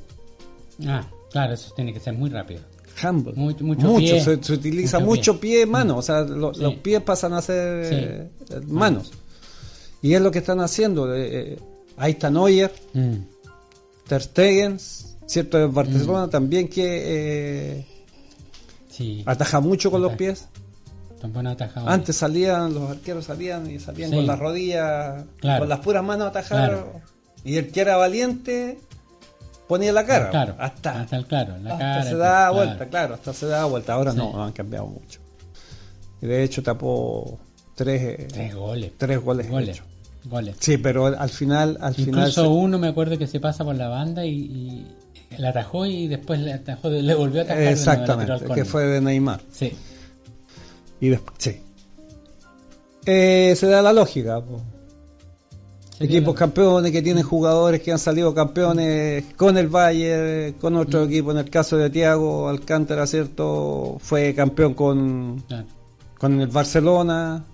[0.87, 2.61] Ah, claro, eso tiene que ser muy rápido.
[3.01, 3.35] Handball.
[3.35, 4.21] Mucho- mucho pie.
[4.23, 5.65] se, se utiliza Mucho mucho pie.
[5.65, 6.61] mano, o sea, lo- Sí.
[6.61, 7.95] los pies pasan a ser Sí.
[8.55, 9.11] eh, manos.
[10.01, 11.13] Y es lo que están haciendo.
[11.15, 11.57] eh,
[11.97, 13.15] ahí está Neuer, Mm.
[14.07, 14.77] Ter Stegen,
[15.25, 17.85] cierto, de Barcelona también que
[18.89, 20.47] Sí, ataja mucho con los pies.
[21.19, 21.93] Tan buenos atajadores.
[21.93, 24.15] Antes salían, los arqueros salían y salían Sí.
[24.17, 25.59] con las rodillas, Claro.
[25.61, 26.69] con las puras manos a atajar.
[26.69, 27.01] Claro.
[27.43, 28.79] Y el que era valiente
[29.67, 30.29] ponía la cara.
[30.29, 32.03] Claro, hasta, hasta el claro, la hasta cara.
[32.03, 32.53] se da claro.
[32.53, 33.93] vuelta, claro, hasta se da vuelta.
[33.93, 34.17] Ahora Sí.
[34.17, 35.19] no, han cambiado mucho.
[36.21, 37.39] Y de hecho tapó
[37.75, 38.91] tres, Tres goles.
[38.97, 39.49] tres goles.
[39.49, 39.81] Goles.
[40.25, 40.55] Goles.
[40.59, 43.75] Sí, pero al final, al final Incluso se- uno me acuerdo que se pasa por
[43.75, 44.31] la banda y,
[45.31, 47.63] y la atajó y después le atajó, le volvió a atajar.
[47.63, 49.41] exactamente, que fue de Neymar.
[49.51, 49.71] Sí.
[51.01, 51.61] Y después, sí.
[53.05, 54.41] Eh, se da la lógica.
[54.43, 54.61] po.
[55.99, 61.01] Equipos la- campeones que tienen jugadores que han salido campeones con el Bayern, con otro
[61.01, 61.07] Mm.
[61.09, 61.31] equipo.
[61.31, 63.97] En el caso de Thiago Alcántara, ¿cierto?
[63.99, 65.43] Fue campeón con,
[66.17, 67.45] con el Barcelona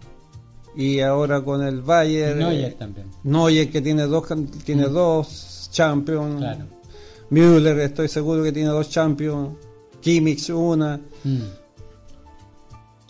[0.75, 2.39] y ahora con el Bayern.
[2.39, 3.07] Neuer también.
[3.23, 4.23] Neuer que tiene dos,
[4.65, 6.37] tiene dos Champions.
[6.39, 6.65] Claro.
[7.29, 9.49] Müller estoy seguro que tiene dos Champions.
[10.01, 10.99] Kimmich una.
[11.23, 11.41] Mm.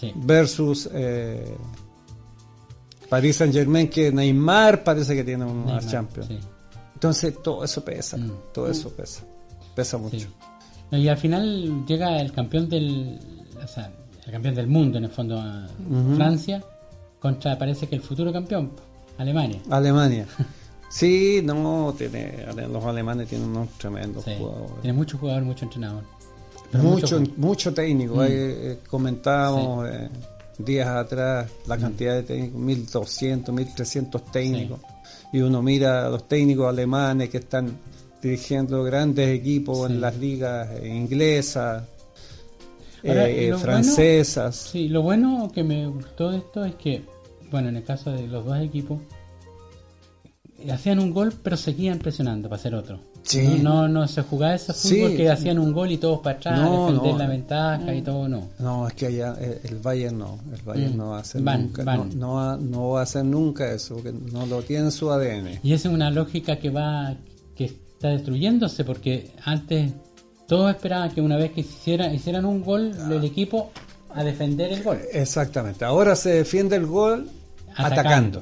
[0.02, 0.12] Sí.
[0.16, 1.56] versus eh,
[3.10, 6.40] Paris Saint Germain que Neymar parece que tiene una Neymar, Champions sí.
[6.94, 8.32] entonces todo eso pesa Mm.
[8.54, 9.24] todo eso pesa
[9.76, 10.28] pesa mucho Sí.
[10.98, 13.18] Y al final llega el campeón del,
[13.64, 13.90] o sea,
[14.26, 15.66] el campeón del mundo en el fondo a.
[16.18, 16.62] Francia
[17.22, 18.72] contra parece que el futuro campeón
[19.18, 19.62] Alemania.
[19.70, 20.26] Alemania
[20.90, 24.32] sí no tiene los alemanes tienen unos tremendos Sí.
[24.38, 26.04] jugadores Tiene mucho jugador, mucho entrenador.
[26.74, 28.20] Mucho mucho- mucho técnico Mm.
[28.20, 30.10] Ahí, eh, comentábamos eh,
[30.58, 34.80] días atrás la cantidad de técnicos 1200 1300 técnicos
[35.34, 37.78] y uno mira a los técnicos alemanes que están
[38.22, 39.94] dirigiendo grandes equipos Sí.
[39.94, 41.84] en las ligas eh, inglesas
[43.06, 47.04] Ahora, eh, lo francesas Sí, lo bueno que me gustó de esto es que,
[47.50, 49.00] bueno, en el caso de los dos equipos,
[50.60, 53.00] eh, hacían un gol pero seguían presionando para hacer otro.
[53.24, 53.60] Sí.
[53.62, 54.96] No, no, no se jugaba ese Sí.
[54.96, 57.18] fútbol que hacían un gol y todos para atrás, No, defender no.
[57.20, 58.48] la ventaja y todo, no.
[58.60, 60.98] no es que allá eh, el Bayern no el Bayern Mm.
[60.98, 61.98] no va a hacer Van, nunca van.
[61.98, 65.12] No, no va, no va a hacer nunca eso porque no lo tiene en su
[65.12, 67.14] ADN Y esa es una lógica que va,
[67.56, 69.92] que está destruyéndose porque antes
[70.48, 73.08] todos esperaban que una vez que hiciera, hicieran un gol Ah.
[73.08, 73.72] del equipo
[74.14, 75.00] a defender el gol.
[75.14, 77.30] exactamente ahora se defiende el gol
[77.76, 77.94] Atacando.
[78.02, 78.42] atacando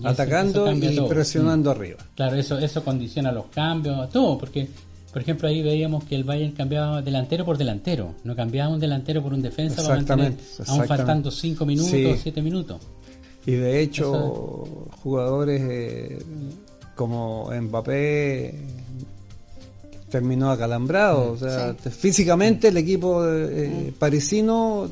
[0.00, 1.08] Y atacando eso y todo.
[1.08, 1.76] presionando Mm.
[1.76, 1.98] arriba.
[2.16, 4.68] Claro, eso eso condiciona los cambios, todo, porque
[5.12, 9.22] por ejemplo ahí veíamos que el Bayern cambiaba delantero por delantero, no cambiaba un delantero
[9.22, 10.88] por un defensa para mantener, Exactamente, aún exactamente.
[10.88, 12.14] faltando 5 minutos, Sí.
[12.22, 12.80] 7 minutos.
[13.46, 16.18] Y de hecho, Eso- jugadores eh,
[16.94, 18.54] como Mbappé
[20.10, 21.32] terminó acalambrado.
[21.32, 24.90] O sea, te- físicamente el equipo eh, parisino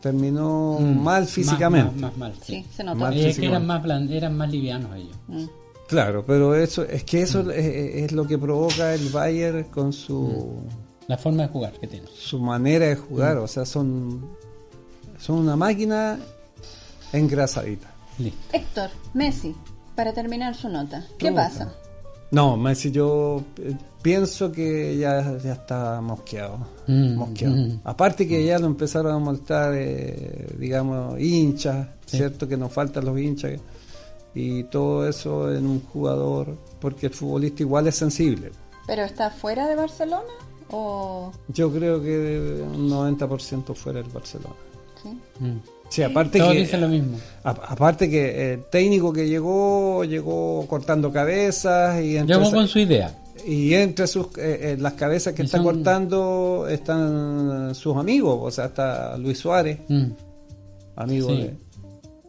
[0.00, 1.92] terminó Mm, mal físicamente.
[1.92, 2.54] Más, más mal, sí.
[2.62, 2.98] Sí, se notó.
[2.98, 3.56] Mal Es que físicamente.
[3.56, 5.16] eran más, blan- eran más livianos ellos.
[5.28, 5.44] Mm.
[5.88, 7.22] Claro, pero eso es que Mm.
[7.24, 10.56] eso es, es lo que provoca el Bayern con su
[11.06, 12.06] La forma de jugar que tiene.
[12.14, 13.42] su manera de jugar, Mm.
[13.42, 14.26] o sea, son
[15.18, 16.18] son una máquina
[17.12, 17.88] engrasadita.
[18.18, 18.38] Listo.
[18.52, 19.54] Héctor, Messi,
[19.96, 21.72] para terminar su nota, ¿qué pasa?
[22.30, 26.58] No, Messi, yo eh, pienso que ya, ya está mosqueado.
[26.86, 27.56] Mm, mosqueado.
[27.56, 27.80] mm.
[27.84, 32.16] Aparte que ya lo empezaron a molestar, eh, digamos, hinchas, Sí.
[32.18, 32.46] ¿cierto?
[32.48, 33.60] Que nos faltan los hinchas.
[34.34, 38.52] Y todo eso en un jugador, porque el futbolista igual es sensible.
[38.86, 40.22] ¿Pero está fuera de Barcelona?
[40.70, 44.54] ¿O Yo creo que un 90% fuera del Barcelona.
[45.02, 45.18] sí?
[45.40, 45.58] Mm.
[45.90, 47.18] Sí, aparte Todos que, dicen lo mismo.
[47.44, 52.68] a- aparte que el técnico que llegó, llegó cortando cabezas y entre Llegó esa- con
[52.68, 53.14] su idea.
[53.46, 58.38] Y entre sus eh, eh, las cabezas que Y está son- cortando están sus amigos,
[58.42, 60.06] o sea, está Luis Suárez, Mm.
[60.96, 61.50] amigo Sí.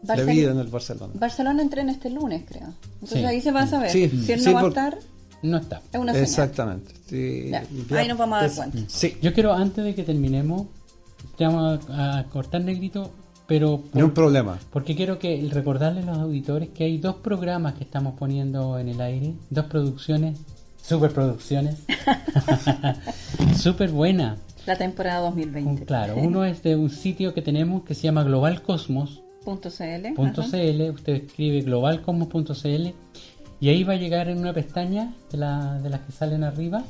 [0.04, 1.12] de, vida en el Barcelona.
[1.16, 2.74] Barcelona entrena este lunes, creo.
[2.94, 3.26] Entonces Sí.
[3.26, 3.90] ahí se va a saber.
[3.92, 4.98] Sí, si él sí, no va a estar,
[5.42, 5.82] No está.
[5.92, 6.24] es una señal.
[6.30, 6.94] Exactamente.
[7.10, 8.78] sí, Ya, ya- ahí nos vamos a dar cuenta.
[8.88, 10.68] Sí, Yo quiero, antes de que terminemos,
[11.38, 13.12] te vamos a, a cortar negrito,
[13.50, 14.58] pero no un problema.
[14.72, 18.88] porque quiero que recordarle a los auditores que hay dos programas que estamos poniendo en
[18.88, 20.40] el aire, dos producciones,
[20.82, 21.76] superproducciones,
[23.58, 24.40] súper buenas.
[24.66, 25.86] La temporada 2020.
[25.86, 29.20] Claro, uno es de un sitio que tenemos que se llama globalcosmos.cl.
[29.44, 30.82] Punto CL.
[30.82, 30.92] ajá.
[30.94, 32.88] Usted escribe globalcosmos.cl
[33.62, 36.84] y ahí va a llegar en una pestaña de, la- de las que salen arriba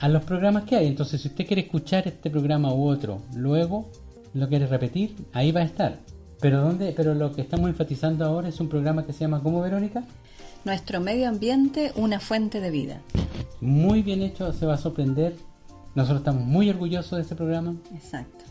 [0.00, 0.86] a los programas que hay.
[0.88, 3.90] Entonces, si usted quiere escuchar este programa u otro, luego
[4.34, 5.98] lo quiere repetir, ahí va a estar.
[6.40, 9.60] Pero dónde, pero lo que estamos enfatizando ahora es un programa que se llama ¿Cómo
[9.60, 10.04] Verónica?
[10.64, 13.00] Nuestro medio ambiente, una fuente de vida.
[13.60, 15.34] Muy bien hecho, se va a sorprender.
[15.94, 18.44] Nosotros estamos muy orgullosos de ese programa, Exacto.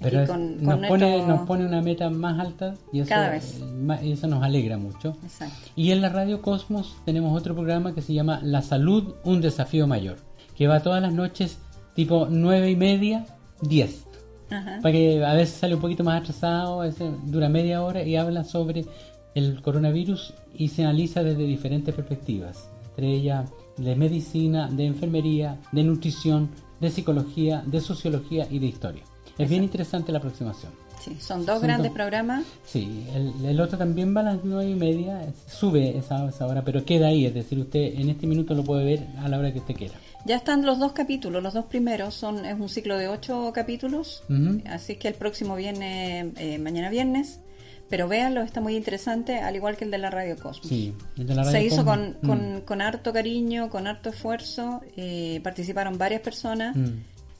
[0.00, 3.30] pero es- con- nos, con pone, nos pone una meta más alta y eso, Cada
[3.30, 3.60] vez.
[3.60, 5.16] eh, y eso nos alegra mucho.
[5.22, 5.70] Exacto.
[5.76, 9.86] Y en la Radio Cosmos tenemos otro programa que se llama La Salud, un desafío
[9.86, 10.16] mayor,
[10.56, 11.58] que va todas las noches
[11.94, 13.26] tipo nueve y media,
[13.60, 14.04] 10.
[14.50, 14.78] Ajá.
[14.82, 18.16] Para que a veces sale un poquito más atrasado, a veces dura media hora y
[18.16, 18.84] habla sobre
[19.34, 25.84] el coronavirus y se analiza desde diferentes perspectivas, entre ellas de medicina, de enfermería, de
[25.84, 26.48] nutrición,
[26.80, 29.02] de psicología, de sociología y de historia.
[29.36, 30.72] Es bien interesante la aproximación.
[31.00, 32.44] Sí, son dos Son grandes dos- programas.
[32.64, 36.64] Sí, el, el otro también va a las nueve y media, sube esa, esa hora,
[36.64, 39.52] pero queda ahí, es decir, usted en este minuto lo puede ver a la hora
[39.52, 39.94] que usted quiera.
[40.28, 44.22] Ya están los dos capítulos, los dos primeros son es un ciclo de ocho capítulos,
[44.28, 44.60] Ujú.
[44.70, 47.40] así que el próximo viene eh, mañana viernes,
[47.88, 50.68] pero véanlo, está muy interesante, al igual que el de la Radio Cosmos.
[50.68, 53.86] Sí, el de la Se radio hizo con, Cosmos, con, mm, con harto cariño, con
[53.86, 56.86] harto esfuerzo, eh, participaron varias personas, mm.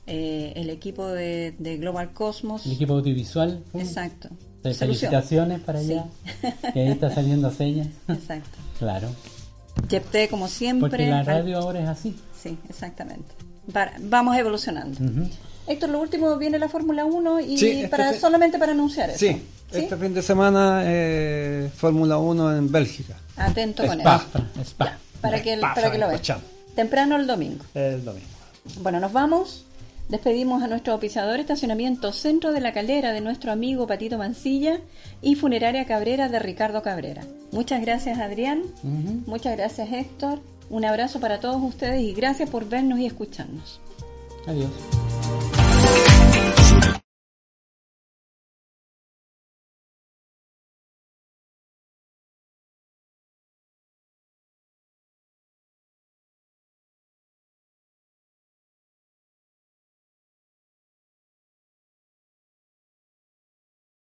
[0.06, 2.64] eh, el equipo de, de Global Cosmos.
[2.64, 3.62] el equipo audiovisual.
[3.74, 4.30] mm, Exacto.
[4.62, 5.92] Se felicitaciones para Sí.
[5.92, 6.06] allá,
[6.72, 7.88] que ahí está saliendo señas.
[8.08, 8.58] Exacto.
[8.78, 9.08] Claro,
[9.88, 10.88] Yepte, como siempre.
[10.90, 12.16] porque la radio ahora es así.
[12.42, 13.28] Sí, exactamente.
[13.74, 14.98] Va- vamos evolucionando.
[15.66, 19.18] Héctor, lo último viene la Fórmula 1 y Sí, este para solamente para anunciar eso.
[19.18, 23.16] Sí, este fin de semana eh, Fórmula 1 en Bélgica.
[23.36, 24.24] Atento con Spa.
[24.34, 24.44] eso.
[24.64, 24.96] Spa.
[25.20, 26.20] Para que, Spa, para que lo vean.
[26.74, 27.64] Temprano el domingo.
[27.74, 28.26] El domingo.
[28.82, 29.64] Bueno, nos vamos.
[30.08, 34.80] Despedimos a nuestro oficiador estacionamiento Centro de la Calera de nuestro amigo Patito Mancilla
[35.20, 37.24] y Funeraria Cabrera de Ricardo Cabrera.
[37.52, 38.62] Muchas gracias Adrián,
[39.26, 43.80] muchas gracias Héctor, un abrazo para todos ustedes y gracias por vernos y escucharnos.
[44.46, 44.70] Adiós.